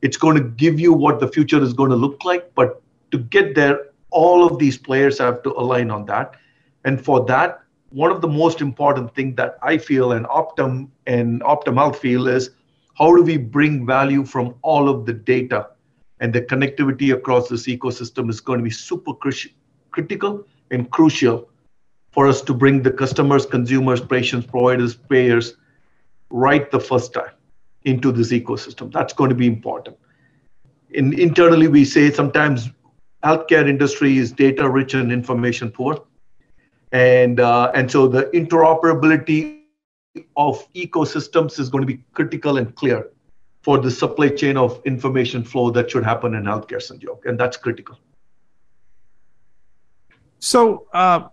[0.03, 2.53] It's going to give you what the future is going to look like.
[2.55, 6.35] But to get there, all of these players have to align on that.
[6.83, 11.41] And for that, one of the most important things that I feel and Optum and
[11.41, 12.49] Optum Health feel is
[12.95, 15.69] how do we bring value from all of the data
[16.19, 19.13] and the connectivity across this ecosystem is going to be super
[19.91, 21.49] critical and crucial
[22.11, 25.55] for us to bring the customers, consumers, patients, providers, payers
[26.29, 27.31] right the first time
[27.85, 28.91] into this ecosystem.
[28.91, 29.97] That's going to be important.
[30.91, 32.69] In, internally, we say sometimes
[33.23, 36.03] healthcare industry is data rich and information poor.
[36.91, 39.61] And, uh, and so the interoperability
[40.37, 43.09] of ecosystems is going to be critical and clear
[43.61, 47.57] for the supply chain of information flow that should happen in healthcare, Sanjog, and that's
[47.57, 47.97] critical.
[50.39, 51.29] So, uh,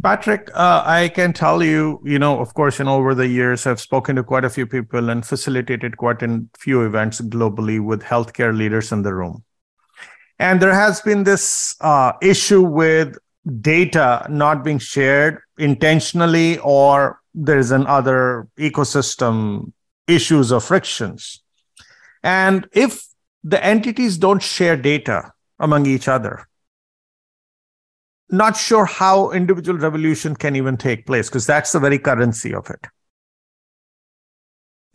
[0.00, 3.66] Patrick, uh, I can tell you, you know, of course, you know, over the years,
[3.66, 8.02] I've spoken to quite a few people and facilitated quite a few events globally with
[8.02, 9.44] healthcare leaders in the room.
[10.38, 13.16] And there has been this uh, issue with
[13.60, 19.72] data not being shared intentionally, or there's an other ecosystem
[20.08, 21.42] issues or frictions.
[22.22, 23.04] And if
[23.44, 26.48] the entities don't share data among each other,
[28.30, 32.68] not sure how individual revolution can even take place because that's the very currency of
[32.70, 32.86] it.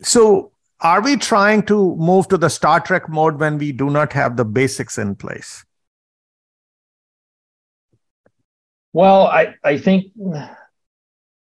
[0.02, 4.12] So, are we trying to move to the Star Trek mode when we do not
[4.12, 5.64] have the basics in place?
[8.92, 10.12] Well, I, I think,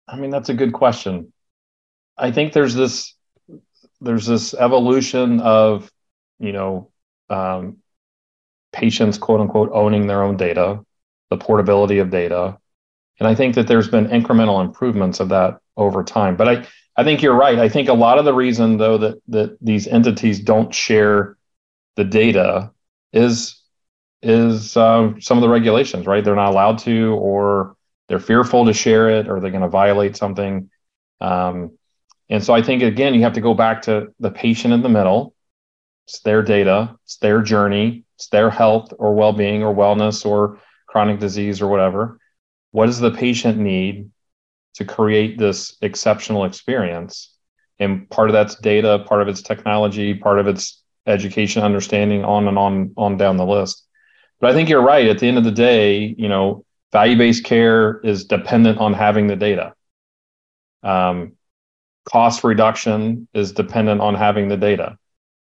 [0.08, 1.32] I mean, that's a good question.
[2.16, 3.14] I think there's this,
[4.00, 5.90] there's this evolution of,
[6.38, 6.90] you know,
[7.28, 7.78] um,
[8.72, 10.84] patients, quote unquote, owning their own data
[11.34, 12.58] the portability of data.
[13.18, 16.36] And I think that there's been incremental improvements of that over time.
[16.36, 16.66] But I,
[16.96, 17.58] I think you're right.
[17.58, 21.36] I think a lot of the reason, though, that, that these entities don't share
[21.96, 22.70] the data
[23.12, 23.60] is
[24.22, 26.24] is uh, some of the regulations, right?
[26.24, 27.76] They're not allowed to, or
[28.08, 30.70] they're fearful to share it, or they're going to violate something.
[31.20, 31.76] Um,
[32.30, 34.88] and so I think again, you have to go back to the patient in the
[34.88, 35.34] middle.
[36.06, 40.58] It's their data, it's their journey, it's their health or well-being or wellness or
[40.94, 42.18] chronic disease or whatever
[42.74, 44.10] what does the patient need
[44.74, 47.32] to create this exceptional experience?
[47.78, 52.48] And part of that's data part of it's technology part of it's education understanding on
[52.48, 53.86] and on on down the list.
[54.40, 55.06] But i think you're right.
[55.06, 59.36] At the end of the day you know value-based care is dependent on having the
[59.36, 59.74] data.
[60.82, 61.34] Um,
[62.04, 64.98] cost reduction is dependent on having the data.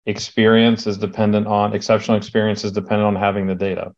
[0.06, 3.94] Experience is dependent on exceptional experience is dependent on having the data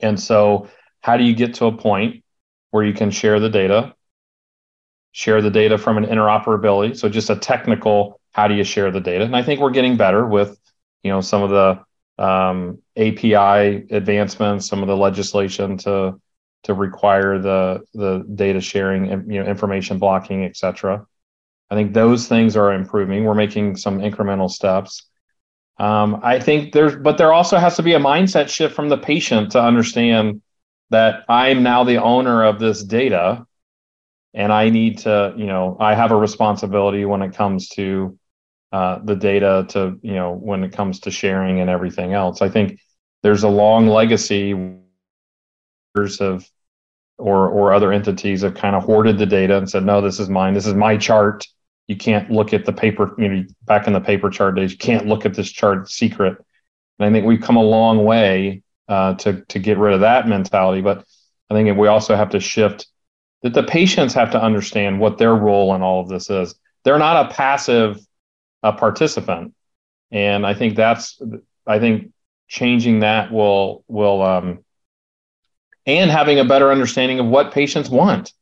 [0.00, 0.68] and so,
[1.00, 2.24] how do you get to a point
[2.70, 3.94] where you can share the data,
[5.12, 6.96] share the data from an interoperability?
[6.96, 9.24] So, just a technical, how do you share the data?
[9.24, 10.58] And I think we're getting better with,
[11.02, 16.20] you know, some of the um, API advancements, some of the legislation to
[16.64, 21.06] to require the the data sharing, you know, information blocking, et cetera.
[21.70, 23.24] I think those things are improving.
[23.24, 25.08] We're making some incremental steps.
[25.80, 28.98] Um, I think there's, but there also has to be a mindset shift from the
[28.98, 30.42] patient to understand
[30.90, 33.46] that I'm now the owner of this data
[34.34, 38.18] and I need to, you know, I have a responsibility when it comes to
[38.72, 42.42] uh, the data to, you know, when it comes to sharing and everything else.
[42.42, 42.78] I think
[43.22, 44.52] there's a long legacy
[45.96, 46.46] of
[47.16, 50.28] or or other entities have kind of hoarded the data and said, no, this is
[50.28, 50.52] mine.
[50.52, 51.46] This is my chart
[51.90, 54.78] you can't look at the paper, you know, back in the paper chart days, you
[54.78, 56.38] can't look at this chart secret.
[56.98, 60.28] And I think we've come a long way uh, to, to get rid of that
[60.28, 60.82] mentality.
[60.82, 61.04] But
[61.50, 62.86] I think we also have to shift
[63.42, 66.54] that the patients have to understand what their role in all of this is.
[66.84, 67.98] They're not a passive
[68.62, 69.52] uh, participant.
[70.12, 71.20] And I think that's,
[71.66, 72.12] I think
[72.46, 74.64] changing that will, will, um,
[75.86, 78.32] and having a better understanding of what patients want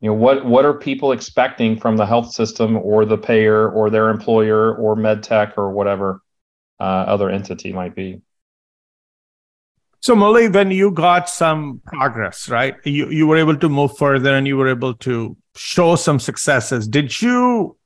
[0.00, 3.90] you know what what are people expecting from the health system or the payer or
[3.90, 6.22] their employer or med tech or whatever
[6.78, 8.20] uh, other entity might be?
[10.00, 14.34] So Mouli, when you got some progress right you, you were able to move further
[14.34, 16.86] and you were able to show some successes.
[16.86, 17.76] Did you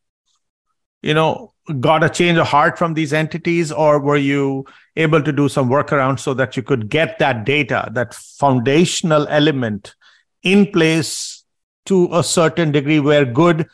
[1.00, 5.32] you know got a change of heart from these entities or were you able to
[5.32, 9.94] do some workaround so that you could get that data that foundational element
[10.42, 11.41] in place
[11.86, 13.66] to a certain degree where good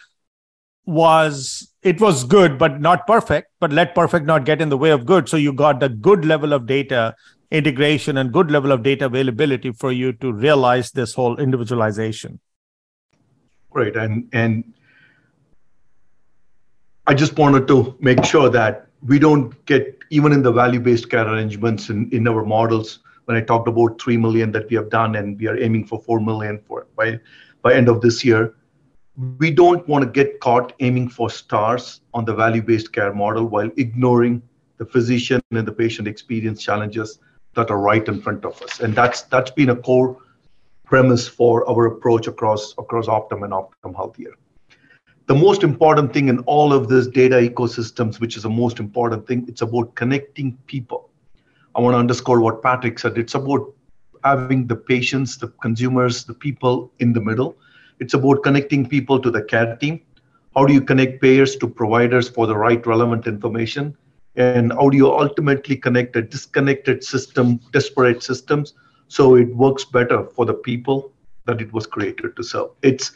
[0.87, 4.91] was it was good but not perfect but let perfect not get in the way
[4.91, 5.29] of good.
[5.29, 7.15] So you got the good level of data
[7.51, 12.41] integration and good level of data availability for you to realize this whole individualization.
[13.71, 14.73] Great and and
[17.07, 21.27] I just wanted to make sure that we don't get even in the value-based care
[21.27, 22.99] arrangements in, in our models.
[23.25, 26.01] When I talked about three million that we have done, and we are aiming for
[26.03, 27.21] four million for by
[27.69, 28.55] by end of this year,
[29.39, 33.71] we don't want to get caught aiming for stars on the value-based care model while
[33.77, 34.41] ignoring
[34.79, 37.19] the physician and the patient experience challenges
[37.55, 38.81] that are right in front of us.
[38.81, 40.17] And that's that's been a core
[40.85, 44.37] premise for our approach across across Optum and Optum Health here.
[45.27, 49.27] The most important thing in all of this data ecosystems, which is the most important
[49.27, 51.11] thing, it's about connecting people.
[51.75, 53.19] I want to underscore what Patrick said.
[53.19, 53.75] It's about
[54.25, 57.57] having the patients, the consumers, the people in the middle
[58.01, 60.01] it's about connecting people to the care team.
[60.55, 63.97] How do you connect payers to providers for the right relevant information?
[64.37, 68.75] And how do you ultimately connect a disconnected system, disparate systems,
[69.09, 71.13] so it works better for the people
[71.47, 72.71] that it was created to serve?
[72.83, 73.13] It's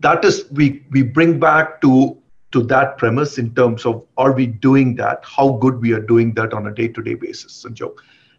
[0.00, 2.16] that is we we bring back to
[2.52, 6.32] to that premise in terms of are we doing that how good we are doing
[6.34, 7.96] that on a day-to-day basis sanjog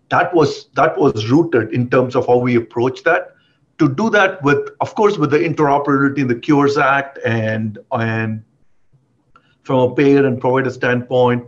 [0.09, 3.33] that was that was rooted in terms of how we approach that
[3.79, 8.43] to do that with, of course, with the interoperability in the Cures Act and and
[9.63, 11.45] from a payer and provider standpoint,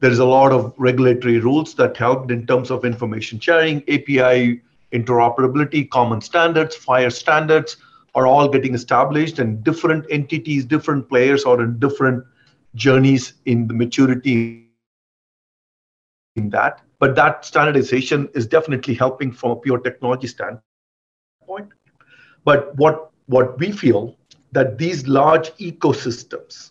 [0.00, 4.60] there is a lot of regulatory rules that helped in terms of information sharing, API
[4.92, 7.78] interoperability, common standards, FHIR standards
[8.14, 12.22] are all getting established, and different entities, different players are in different
[12.74, 14.68] journeys in the maturity
[16.36, 16.82] in that.
[17.02, 21.72] But that standardization is definitely helping from a pure technology standpoint.
[22.44, 24.16] But what, what we feel
[24.52, 26.70] that these large ecosystems,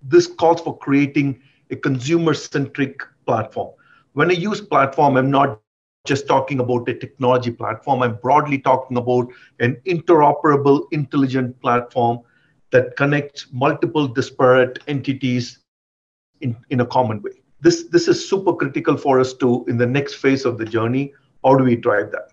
[0.00, 3.74] this calls for creating a consumer-centric platform.
[4.12, 5.60] When I use platform, I'm not
[6.06, 8.04] just talking about a technology platform.
[8.04, 9.26] I'm broadly talking about
[9.58, 12.20] an interoperable, intelligent platform
[12.70, 15.58] that connects multiple disparate entities
[16.40, 17.42] in, in a common way.
[17.60, 21.12] This, this is super critical for us to, in the next phase of the journey,
[21.44, 22.32] how do we drive that?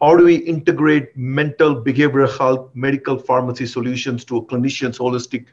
[0.00, 5.46] How do we integrate mental behavioral health, medical pharmacy solutions to a clinician's holistic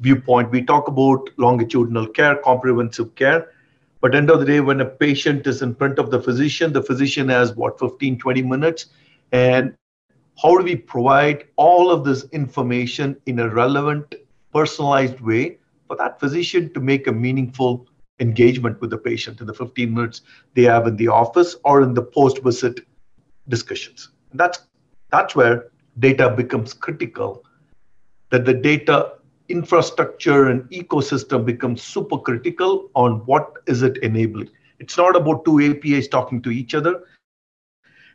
[0.00, 0.50] viewpoint?
[0.50, 3.52] We talk about longitudinal care, comprehensive care.
[4.00, 6.82] But end of the day, when a patient is in front of the physician, the
[6.82, 8.86] physician has what, 15, 20 minutes.
[9.32, 9.74] And
[10.42, 14.14] how do we provide all of this information in a relevant,
[14.54, 17.86] personalized way for that physician to make a meaningful
[18.20, 20.22] engagement with the patient in the 15 minutes
[20.54, 22.80] they have in the office or in the post visit
[23.48, 24.10] discussions.
[24.30, 24.60] And that's
[25.10, 27.44] that's where data becomes critical.
[28.30, 29.14] That the data
[29.48, 34.50] infrastructure and ecosystem becomes super critical on what is it enabling.
[34.78, 37.02] It's not about two APIs talking to each other.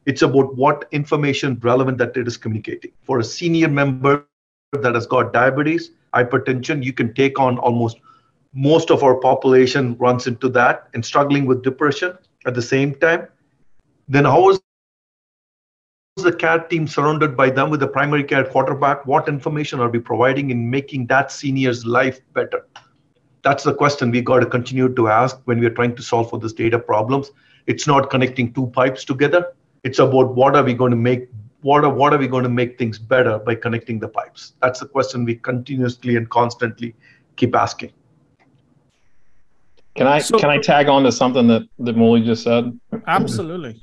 [0.06, 2.91] It's about what information relevant that it is communicating.
[3.03, 4.26] For a senior member
[4.82, 7.97] that has got diabetes, hypertension, you can take on almost
[8.56, 13.28] most of our population runs into that and struggling with depression at the same time.
[14.08, 14.60] Then how is
[16.16, 19.06] the care team surrounded by them with the primary care quarterback?
[19.06, 22.66] What information are we providing in making that senior's life better?
[23.43, 26.30] That's the question we got to continue to ask when we are trying to solve
[26.30, 27.32] for this data problems.
[27.68, 29.53] It's not connecting two pipes together.
[29.84, 31.28] It's about what are we going to make
[31.62, 34.53] what are, what are we going to make things better by connecting the pipes?
[34.62, 36.93] That's the question we continuously and constantly
[37.38, 37.91] keep asking.
[39.96, 42.78] Can I so, can I tag on to something that that Mouli just said?
[43.08, 43.82] Absolutely.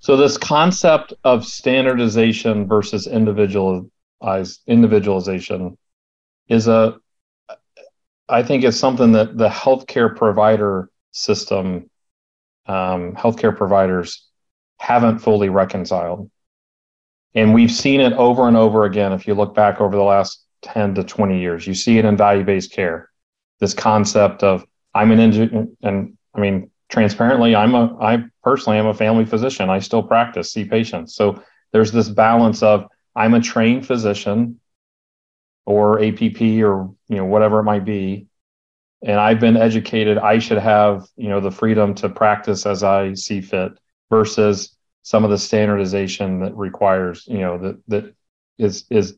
[0.00, 5.78] So this concept of standardization versus individualized individualization
[6.48, 6.98] is a
[8.28, 11.90] I think it's something that the healthcare provider system,
[12.66, 14.26] um, healthcare providers
[14.78, 16.30] haven't fully reconciled.
[17.34, 19.12] And we've seen it over and over again.
[19.12, 22.16] If you look back over the last 10 to 20 years, you see it in
[22.16, 23.10] value based care.
[23.60, 24.64] This concept of
[24.94, 29.70] I'm an engineer, and I mean, transparently, I'm a I personally am a family physician.
[29.70, 31.14] I still practice, see patients.
[31.14, 31.42] So
[31.72, 32.86] there's this balance of
[33.16, 34.60] I'm a trained physician
[35.66, 38.26] or APP or you know whatever it might be
[39.02, 43.14] and I've been educated I should have you know the freedom to practice as I
[43.14, 43.72] see fit
[44.10, 48.14] versus some of the standardization that requires you know that that
[48.58, 49.16] is is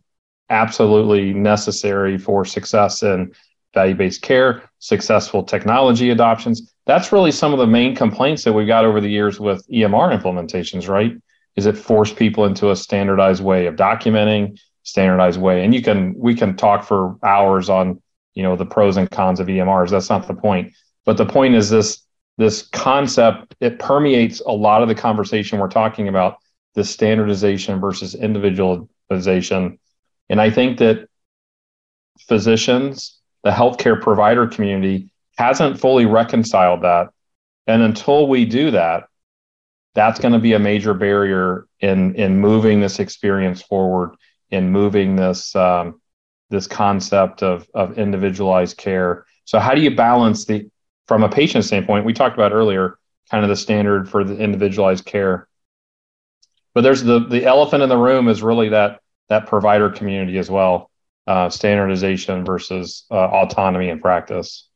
[0.51, 3.33] absolutely necessary for success in
[3.77, 4.51] value-based care
[4.81, 9.11] successful technology adoptions that's really some of the main complaints that we've got over the
[9.11, 11.13] years with EMR implementations, right?
[11.57, 14.57] Is it force people into a standardized way of documenting,
[14.87, 15.65] standardized way.
[15.65, 18.01] And you can we can talk for hours on,
[18.35, 19.91] you know, the pros and cons of EMRs.
[19.91, 20.73] That's not the point.
[21.05, 22.05] But the point is this
[22.39, 26.37] this concept, it permeates a lot of the conversation we're talking about,
[26.75, 29.79] the standardization versus individualization.
[30.29, 31.09] And I think that
[32.29, 37.11] physicians the healthcare provider community hasn't fully reconciled that.
[37.69, 39.05] And until we do that,
[39.95, 44.17] that's going to be a major barrier in in moving this experience forward,
[44.51, 46.01] in moving this um,
[46.51, 49.25] this concept of of individualized care.
[49.45, 50.69] So how do you balance the
[51.07, 52.05] from a patient standpoint?
[52.05, 52.99] We talked about earlier,
[53.31, 55.47] kind of the standard for the individualized care.
[56.75, 60.51] But there's the the elephant in the room is really that that provider community as
[60.51, 60.91] well,
[61.27, 64.69] uh, standardization versus uh, autonomy in practice.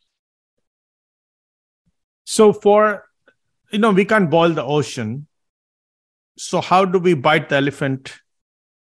[2.24, 3.04] So for
[3.72, 5.26] you know, we can't boil the ocean.
[6.36, 8.14] So how do we bite the elephant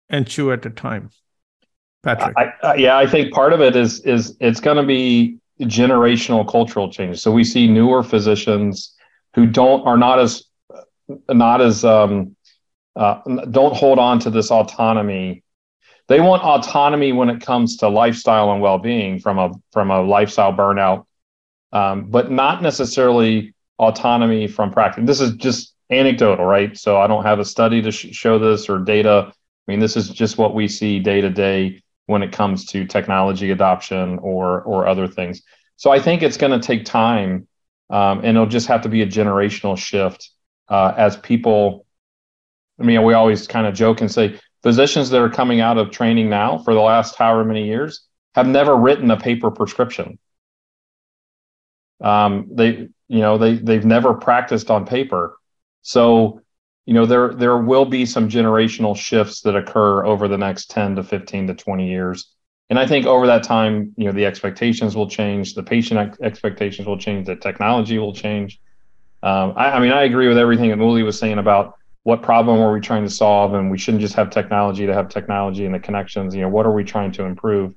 [0.09, 1.09] and chew at a time?
[2.03, 2.35] Patrick.
[2.37, 6.49] I, I, yeah, I think part of it is is it's going to be generational
[6.49, 7.19] cultural change.
[7.19, 8.93] So we see newer physicians
[9.33, 10.43] who don't are not as
[11.29, 12.35] not as um,
[12.95, 15.43] uh, don't hold on to this autonomy.
[16.07, 20.53] They want autonomy when it comes to lifestyle and well-being from a from a lifestyle
[20.53, 21.05] burnout,
[21.71, 25.03] um, but not necessarily autonomy from practice.
[25.05, 26.77] This is just anecdotal, right?
[26.77, 29.31] So I don't have a study to sh- show this or data.
[29.31, 32.85] I mean, this is just what we see day to day when it comes to
[32.85, 35.41] technology adoption or or other things.
[35.77, 37.47] So I think it's going to take time,
[37.89, 40.29] um, and it'll just have to be a generational shift
[40.69, 41.85] uh, as people.
[42.79, 45.91] I mean, we always kind of joke and say physicians that are coming out of
[45.91, 48.01] training now for the last however many years
[48.33, 50.17] have never written a paper prescription.
[52.01, 55.37] Um, they, you know, they they've never practiced on paper,
[55.83, 56.41] so
[56.87, 60.95] you know there there will be some generational shifts that occur over the next 10
[60.95, 62.31] to 15 to 20 years.
[62.71, 66.17] And i think over that time you know the expectations will change the patient ex-
[66.21, 68.59] expectations will change the technology will change.
[69.21, 72.59] Um, I, I, mean i agree with everything that Mouli was saying about what problem
[72.59, 75.73] are we trying to solve and we shouldn't just have technology to have technology and
[75.73, 77.73] the connections you know what are we trying to improve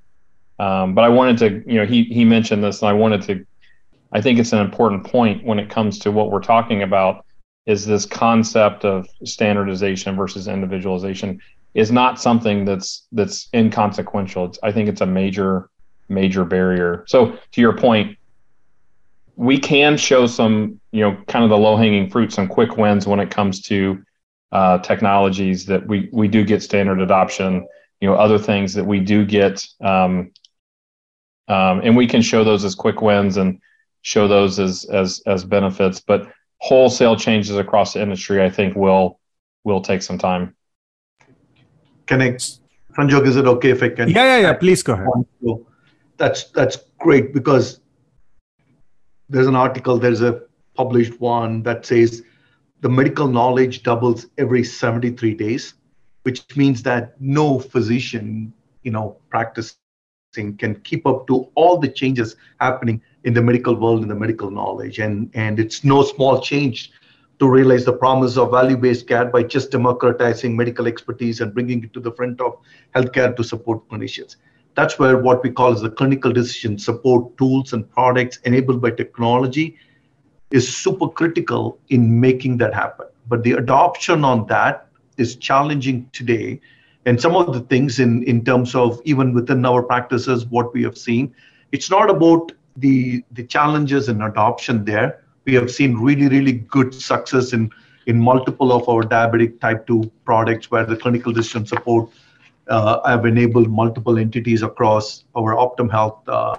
[0.58, 3.44] um, but i wanted to you know he he mentioned this and i wanted to
[4.12, 7.24] i think it's an important point when it comes to what we're talking about
[7.68, 11.38] is this concept of standardization versus individualization
[11.74, 14.46] is not something that's that's inconsequential.
[14.46, 15.68] It's, I think it's a major
[16.08, 17.04] major barrier.
[17.06, 18.16] So to your point,
[19.36, 23.06] we can show some you know kind of the low hanging fruit, some quick wins
[23.06, 24.02] when it comes to
[24.52, 27.66] uh, technologies that we we do get standard adoption.
[28.00, 30.30] You know other things that we do get, um,
[31.48, 33.60] um, and we can show those as quick wins and
[34.02, 39.20] show those as as as benefits, but wholesale changes across the industry, I think will
[39.64, 40.54] will take some time.
[42.06, 42.30] Can I,
[42.96, 44.08] Sanjog, is it okay if I can?
[44.08, 44.52] Yeah, yeah, yeah.
[44.54, 45.06] Please go ahead.
[46.16, 47.80] That's that's great because
[49.28, 50.42] there's an article, there's a
[50.74, 52.22] published one that says
[52.80, 55.74] the medical knowledge doubles every 73 days,
[56.22, 58.52] which means that no physician,
[58.82, 59.76] you know, practicing
[60.58, 64.50] can keep up to all the changes happening in the medical world and the medical
[64.50, 64.98] knowledge.
[64.98, 66.92] And, and it's no small change
[67.38, 71.92] to realize the promise of value-based care by just democratizing medical expertise and bringing it
[71.94, 72.58] to the front of
[72.94, 74.36] healthcare to support clinicians.
[74.74, 78.90] That's where what we call as the clinical decision support tools and products enabled by
[78.90, 79.76] technology
[80.50, 83.06] is super critical in making that happen.
[83.28, 84.86] But the adoption on that
[85.16, 86.60] is challenging today.
[87.06, 90.82] And some of the things in, in terms of even within our practices, what we
[90.82, 91.34] have seen,
[91.72, 95.24] it's not about the the challenges in adoption there.
[95.44, 97.70] We have seen really really good success in
[98.06, 102.08] in multiple of our diabetic type 2 products where the clinical decision support
[102.68, 106.56] uh, have enabled multiple entities across our Optum Health uh,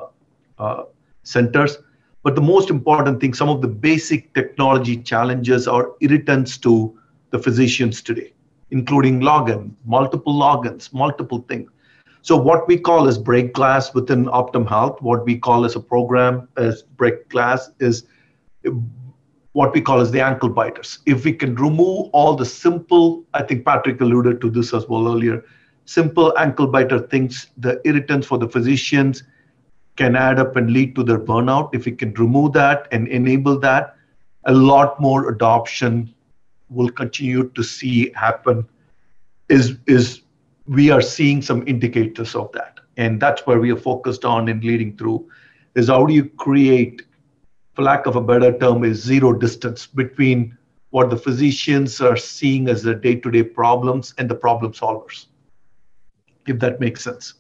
[0.60, 0.84] uh,
[1.24, 1.78] centers.
[2.24, 6.98] But the most important thing, some of the basic technology challenges are irritants to
[7.32, 8.34] the physicians today,
[8.72, 11.72] including login, multiple logins, multiple things.
[12.22, 15.80] So what we call as break glass within Optum Health, what we call as a
[15.80, 18.04] program as break glass is
[19.54, 21.00] what we call as the ankle biters.
[21.06, 25.08] If we can remove all the simple, I think Patrick alluded to this as well
[25.08, 25.46] earlier,
[25.86, 29.24] simple ankle biter things, the irritants for the physicians
[30.00, 31.76] can add up and lead to their burnout.
[31.76, 33.96] If we can remove that and enable that,
[34.46, 36.14] a lot more adoption
[36.70, 38.68] will continue to see happen
[39.50, 40.22] is is
[40.80, 42.80] we are seeing some indicators of that.
[42.98, 45.20] And that's where we are focused on in leading through
[45.76, 47.02] is how do you create,
[47.74, 50.56] for lack of a better term, is zero distance between
[50.92, 55.26] what the physicians are seeing as their day-to-day problems and the problem solvers,
[56.48, 57.34] if that makes sense.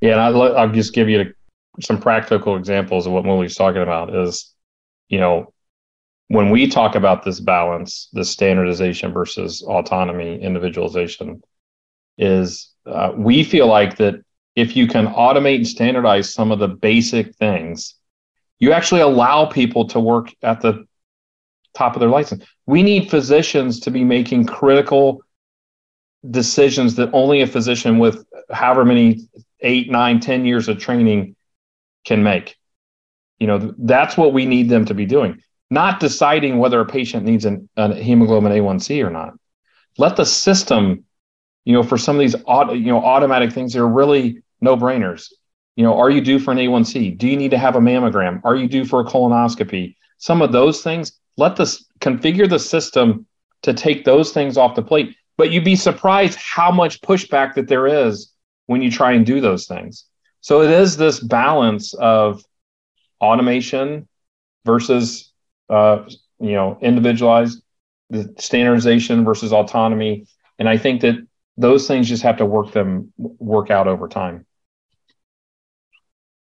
[0.00, 1.32] Yeah, and I'll, I'll just give you
[1.80, 4.52] some practical examples of what Mouli's talking about is,
[5.08, 5.52] you know,
[6.28, 11.42] when we talk about this balance, this standardization versus autonomy, individualization,
[12.18, 14.22] is uh, we feel like that
[14.54, 17.94] if you can automate and standardize some of the basic things,
[18.58, 20.84] you actually allow people to work at the
[21.74, 22.44] top of their license.
[22.66, 25.22] We need physicians to be making critical
[26.28, 29.28] decisions that only a physician with however many
[29.60, 31.36] eight, nine, ten years of training
[32.04, 32.56] can make.
[33.38, 35.40] You know, that's what we need them to be doing,
[35.70, 39.34] not deciding whether a patient needs an, a hemoglobin A1C or not.
[39.96, 41.04] Let the system,
[41.64, 44.76] you know, for some of these auto, you know, automatic things that are really no
[44.76, 45.32] brainers.
[45.76, 47.16] You know, are you due for an A1C?
[47.16, 48.40] Do you need to have a mammogram?
[48.44, 49.94] Are you due for a colonoscopy?
[50.18, 53.26] Some of those things, let this configure the system
[53.62, 55.14] to take those things off the plate.
[55.36, 58.32] But you'd be surprised how much pushback that there is
[58.66, 60.04] when you try and do those things.
[60.48, 62.42] So it is this balance of
[63.20, 64.08] automation
[64.64, 65.30] versus
[65.68, 66.08] uh,
[66.40, 67.60] you know individualized
[68.08, 70.26] the standardization versus autonomy.
[70.58, 71.16] And i think that
[71.58, 74.46] those things just have to work them work out over time.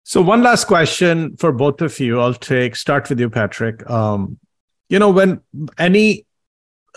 [0.03, 2.21] So one last question for both of you.
[2.21, 3.77] I'll take start with you patrick.
[3.89, 4.39] Um,
[4.87, 5.41] you know when
[5.77, 6.25] any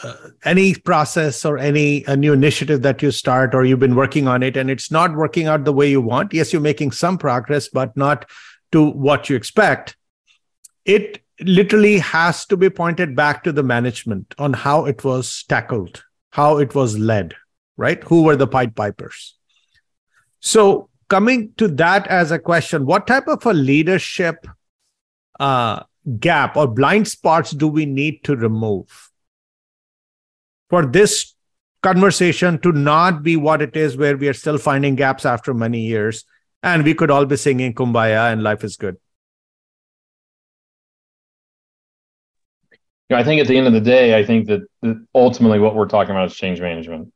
[0.02, 0.14] uh,
[0.44, 4.42] any process or any a new initiative that you start or you've been working on
[4.42, 6.32] it and it's not working out the way you want.
[6.32, 8.28] Yes you're making some progress but not
[8.72, 9.96] to what you expect.
[10.84, 16.04] It literally has to be pointed back to the management on how it was tackled
[16.30, 17.34] how it was led
[17.76, 18.02] right?
[18.04, 19.34] Who were the pied pipers?
[20.40, 24.46] So coming to that as a question what type of a leadership
[25.38, 25.82] uh,
[26.18, 29.10] gap or blind spots do we need to remove
[30.72, 31.34] for this
[31.82, 35.80] conversation to not be what it is, where we are still finding gaps after many
[35.80, 36.24] years,
[36.62, 38.96] and we could all be singing Kumbaya and life is good.
[43.10, 45.58] You know, I think at the end of the day, I think that, that ultimately
[45.58, 47.12] what we're talking about is change management.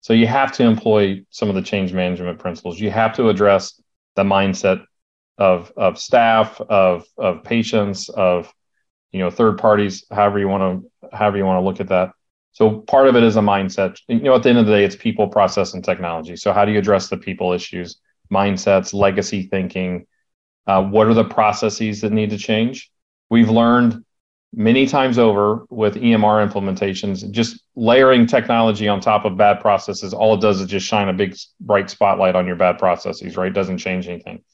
[0.00, 2.78] So you have to employ some of the change management principles.
[2.78, 3.80] You have to address
[4.14, 4.84] the mindset
[5.36, 8.54] of of staff, of of patients, of
[9.10, 12.12] you know third parties, however you want to however you want to look at that.
[12.54, 14.00] So part of it is a mindset.
[14.06, 16.36] You know, at the end of the day, it's people, process, and technology.
[16.36, 17.98] So how do you address the people issues,
[18.32, 20.06] mindsets, legacy thinking?
[20.66, 22.90] Uh, what are the processes that need to change?
[23.28, 24.04] We've learned
[24.54, 30.34] many times over with EMR implementations, just layering technology on top of bad processes, all
[30.34, 33.48] it does is just shine a big bright spotlight on your bad processes, right?
[33.48, 34.44] It doesn't change anything.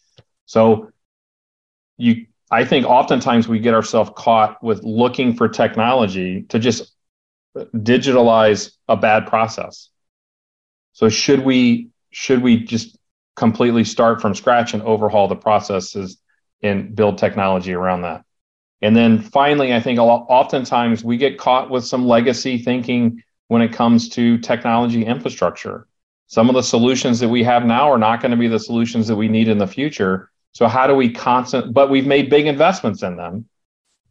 [0.47, 0.91] So
[1.99, 6.93] you I think oftentimes we get ourselves caught with looking for technology to just
[7.57, 9.89] digitalize a bad process.
[10.93, 12.99] So should we should we just
[13.37, 16.19] completely start from scratch and overhaul the processes
[16.63, 18.25] and build technology around that?
[18.83, 23.63] And then finally, I think lot, oftentimes we get caught with some legacy thinking when
[23.63, 25.87] it comes to technology infrastructure.
[26.27, 29.09] Some of the solutions that we have now are not going to be the solutions
[29.09, 30.31] that we need in the future.
[30.53, 31.75] So how do we constant?
[31.75, 33.49] But we've made big investments in them.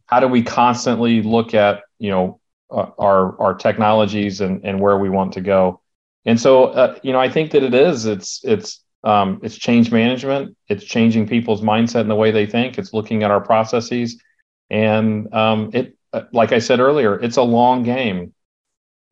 [0.06, 2.39] How do we constantly look at you know
[2.70, 5.80] our our technologies and and where we want to go.
[6.26, 8.06] And so, uh, you know, I think that it is.
[8.06, 10.56] It's it's um, it's change management.
[10.68, 12.78] It's changing people's mindset and the way they think.
[12.78, 14.20] It's looking at our processes,
[14.68, 18.34] and um, it, uh, like I said earlier, it's a long game.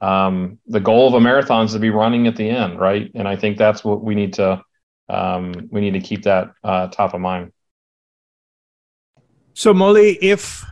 [0.00, 3.10] Um, the goal of a marathon is to be running at the end, right?
[3.14, 4.62] And I think that's what we need to
[5.08, 7.52] um, we need to keep that uh, top of mind.
[9.54, 10.64] So, Mouli, if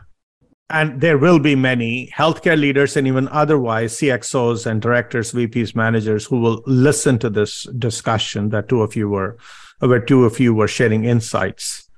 [0.69, 6.25] and there will be many healthcare leaders and even otherwise CXOs and directors, VPs, managers
[6.25, 9.37] who will listen to this discussion that two of you were,
[9.79, 11.89] where two of you were sharing insights.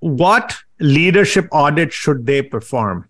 [0.00, 3.08] What leadership audit should they perform?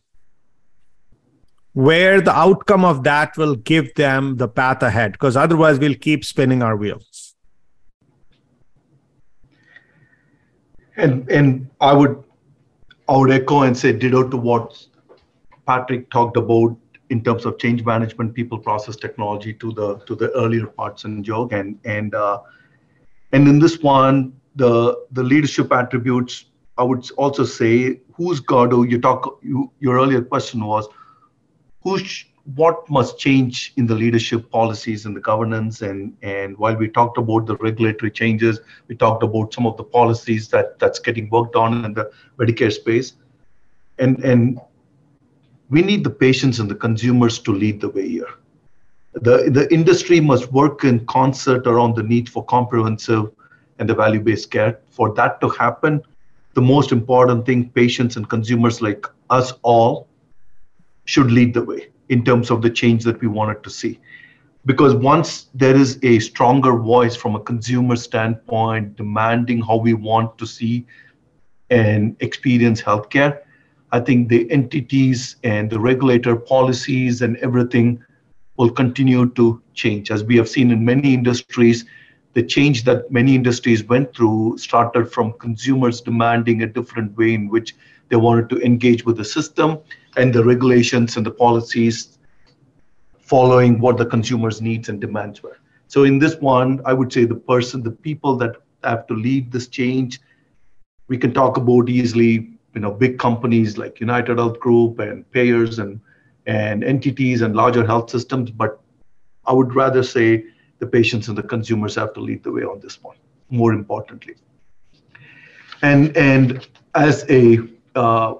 [1.73, 6.25] Where the outcome of that will give them the path ahead, because otherwise we'll keep
[6.25, 7.37] spinning our wheels.
[10.97, 12.23] And and I would
[13.11, 14.87] I would echo and say ditto to what
[15.67, 16.77] Patrick talked about
[17.09, 21.25] in terms of change management, people, process, technology to the to the earlier parts and
[21.25, 22.39] Sanjog and and uh,
[23.33, 26.45] and in this one, the the leadership attributes.
[26.79, 29.41] I would also say who's got to you talk.
[29.43, 30.89] You, your earlier question was
[31.83, 32.25] who's
[32.55, 35.83] what must change in the leadership policies and the governance?
[35.83, 39.85] And and while we talked about the regulatory changes we talked about some of the
[39.85, 43.15] policies that that's getting worked on in the medicare space.
[43.99, 44.61] And and
[45.69, 48.33] we need the patients and the consumers to lead the way here.
[49.13, 53.31] The the industry must work in concert around the need for comprehensive
[53.79, 54.79] and the value based care.
[54.91, 56.03] For that to happen
[56.55, 60.09] the most important thing patients and consumers like us all
[61.05, 63.99] should lead the way in terms of the change that we wanted to see.
[64.67, 70.37] because once there is a stronger voice from a consumer standpoint demanding how we want
[70.41, 70.75] to see
[71.71, 73.39] and experience healthcare,
[73.93, 78.05] I think the entities and the regulator policies and everything
[78.59, 80.11] will continue to change.
[80.11, 81.87] As we have seen in many industries,
[82.35, 87.49] the change that many industries went through started from consumers demanding a different way in
[87.49, 87.75] which
[88.11, 89.79] they wanted to engage with the system
[90.17, 92.19] and the regulations and the policies
[93.21, 95.59] following what the consumers' needs and demands were.
[95.89, 99.53] So in this one, I would say the person, the people that have to lead
[99.53, 100.21] this change,
[101.09, 106.01] we can talk about easily, you know, big companies like UnitedHealth Group and payers and
[106.47, 108.81] and entities and larger health systems, but
[109.47, 110.45] I would rather say
[110.79, 113.17] the patients and the consumers have to lead the way on this one,
[113.51, 114.35] more importantly.
[115.83, 117.61] And and as a
[117.95, 118.35] uh,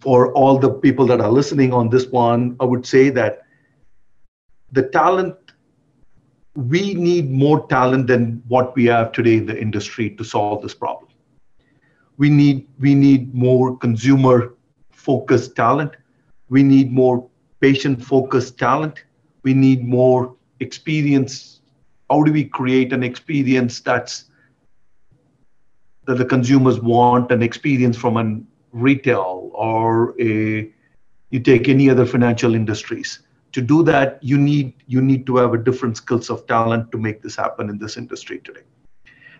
[0.00, 3.42] for all the people that are listening on this one, I would say that
[4.72, 5.36] the talent
[6.54, 10.74] we need more talent than what we have today in the industry to solve this
[10.74, 11.10] problem.
[12.16, 14.54] We need we need more consumer
[14.90, 15.96] focused talent.
[16.48, 17.28] We need more
[17.60, 19.04] patient focused talent.
[19.42, 21.60] We need more experience.
[22.10, 24.24] How do we create an experience that's
[26.06, 28.40] that the consumers want an experience from a
[28.72, 30.70] retail or a
[31.30, 33.20] you take any other financial industries.
[33.52, 36.98] To do that you need you need to have a different skills of talent to
[36.98, 38.62] make this happen in this industry today.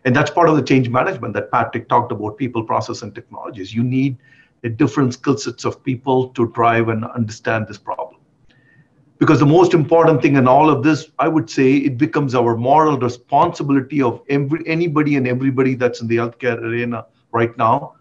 [0.05, 3.75] And that's part of the change management that patrick talked about people process and technologies.
[3.75, 4.17] You need
[4.65, 8.17] a different skill sets of people to drive and understand this problem.
[9.19, 12.57] Because the most important thing in all of this i would say it becomes our
[12.57, 17.95] moral responsibility of every anybody and everybody that's in the healthcare arena right now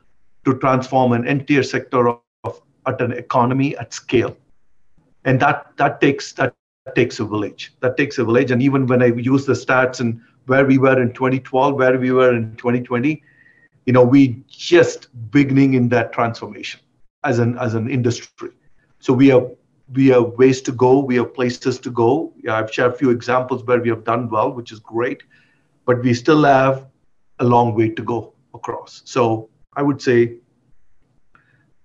[0.45, 4.35] to transform an entire sector of, of at an economy at scale.
[5.25, 6.55] And that that takes that
[6.95, 7.73] takes a village.
[7.81, 8.51] That takes a village.
[8.51, 12.11] And even when i use the stats and where we were in 2012 where we
[12.11, 13.21] were in 2020
[13.85, 16.79] you know we just beginning in that transformation
[17.23, 18.51] as an as an industry.
[18.99, 19.51] So we have
[19.93, 20.99] we have ways to go.
[20.99, 22.33] We have places to go.
[22.43, 25.23] Yeah, i've shared a few examples where we have done well which is great.
[25.85, 26.87] But we still have
[27.39, 29.01] a long way to go across.
[29.05, 29.49] So
[29.79, 30.17] i would say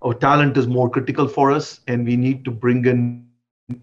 [0.04, 3.26] our talent is more critical for us and we need to bring in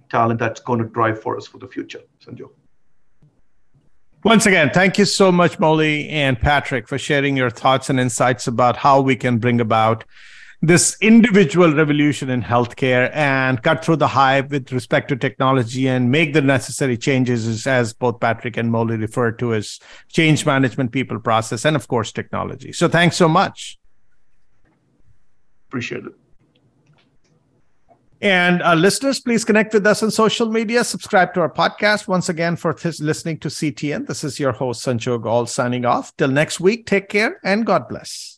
[0.09, 2.01] talent that's going to drive for us for the future.
[2.23, 2.51] Sanjo
[4.23, 8.45] once again thank you so much Mouli and patrick for sharing your thoughts and insights
[8.47, 10.03] about how we can bring about
[10.61, 16.11] this individual revolution in healthcare and cut through the hype with respect to technology and
[16.11, 21.19] make the necessary changes as both patrick and Mouli referred to as change management people
[21.19, 22.71] process and of course technology.
[22.71, 23.79] So thanks so much
[25.71, 26.11] Appreciate it.
[28.21, 30.83] And uh, listeners, please connect with us on social media.
[30.83, 32.09] Subscribe to our podcast.
[32.09, 36.13] Once again, for th- listening to CTN, this is your host, Sanjog Aul, signing off.
[36.17, 38.37] Till next week, take care and God bless.